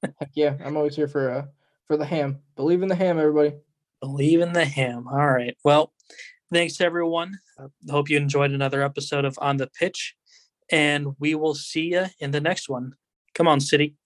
Heck 0.02 0.30
yeah, 0.34 0.56
I'm 0.64 0.76
always 0.76 0.96
here 0.96 1.08
for 1.08 1.30
uh 1.30 1.44
for 1.86 1.96
the 1.96 2.04
ham. 2.04 2.38
Believe 2.56 2.82
in 2.82 2.88
the 2.88 2.94
ham, 2.94 3.18
everybody. 3.18 3.54
Believe 4.00 4.40
in 4.40 4.52
the 4.52 4.64
ham. 4.64 5.06
All 5.08 5.30
right. 5.30 5.56
Well, 5.64 5.92
thanks 6.52 6.80
everyone. 6.80 7.38
I 7.58 7.66
hope 7.90 8.10
you 8.10 8.16
enjoyed 8.16 8.50
another 8.50 8.82
episode 8.82 9.24
of 9.24 9.38
On 9.40 9.56
the 9.56 9.68
Pitch, 9.68 10.14
and 10.70 11.08
we 11.18 11.34
will 11.34 11.54
see 11.54 11.92
you 11.92 12.06
in 12.18 12.30
the 12.30 12.40
next 12.40 12.68
one. 12.68 12.94
Come 13.34 13.48
on, 13.48 13.60
City. 13.60 13.96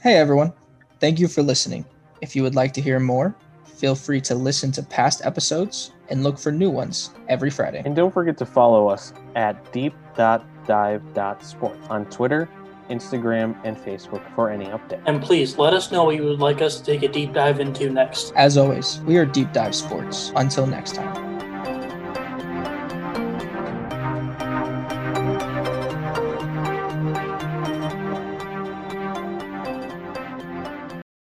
Hey 0.00 0.14
everyone. 0.14 0.52
Thank 1.00 1.18
you 1.18 1.28
for 1.28 1.42
listening. 1.42 1.84
If 2.20 2.36
you 2.36 2.42
would 2.42 2.54
like 2.54 2.72
to 2.74 2.80
hear 2.80 3.00
more, 3.00 3.34
feel 3.64 3.94
free 3.94 4.20
to 4.22 4.34
listen 4.34 4.70
to 4.72 4.82
past 4.82 5.24
episodes 5.24 5.92
and 6.08 6.22
look 6.22 6.38
for 6.38 6.52
new 6.52 6.70
ones 6.70 7.10
every 7.28 7.50
Friday. 7.50 7.82
And 7.84 7.96
don't 7.96 8.12
forget 8.12 8.38
to 8.38 8.46
follow 8.46 8.88
us 8.88 9.12
at 9.34 9.72
deep.com 9.72 10.51
dive.sport 10.66 11.76
on 11.90 12.06
Twitter, 12.06 12.48
Instagram, 12.90 13.56
and 13.64 13.76
Facebook 13.76 14.22
for 14.34 14.50
any 14.50 14.66
update. 14.66 15.02
And 15.06 15.22
please 15.22 15.58
let 15.58 15.72
us 15.74 15.90
know 15.90 16.04
what 16.04 16.16
you 16.16 16.24
would 16.24 16.40
like 16.40 16.60
us 16.62 16.78
to 16.78 16.84
take 16.84 17.02
a 17.02 17.08
deep 17.08 17.32
dive 17.32 17.60
into 17.60 17.90
next. 17.90 18.32
As 18.36 18.56
always, 18.56 19.00
we 19.00 19.16
are 19.16 19.24
Deep 19.24 19.52
Dive 19.52 19.74
Sports. 19.74 20.32
Until 20.36 20.66
next 20.66 20.94
time. 20.94 21.31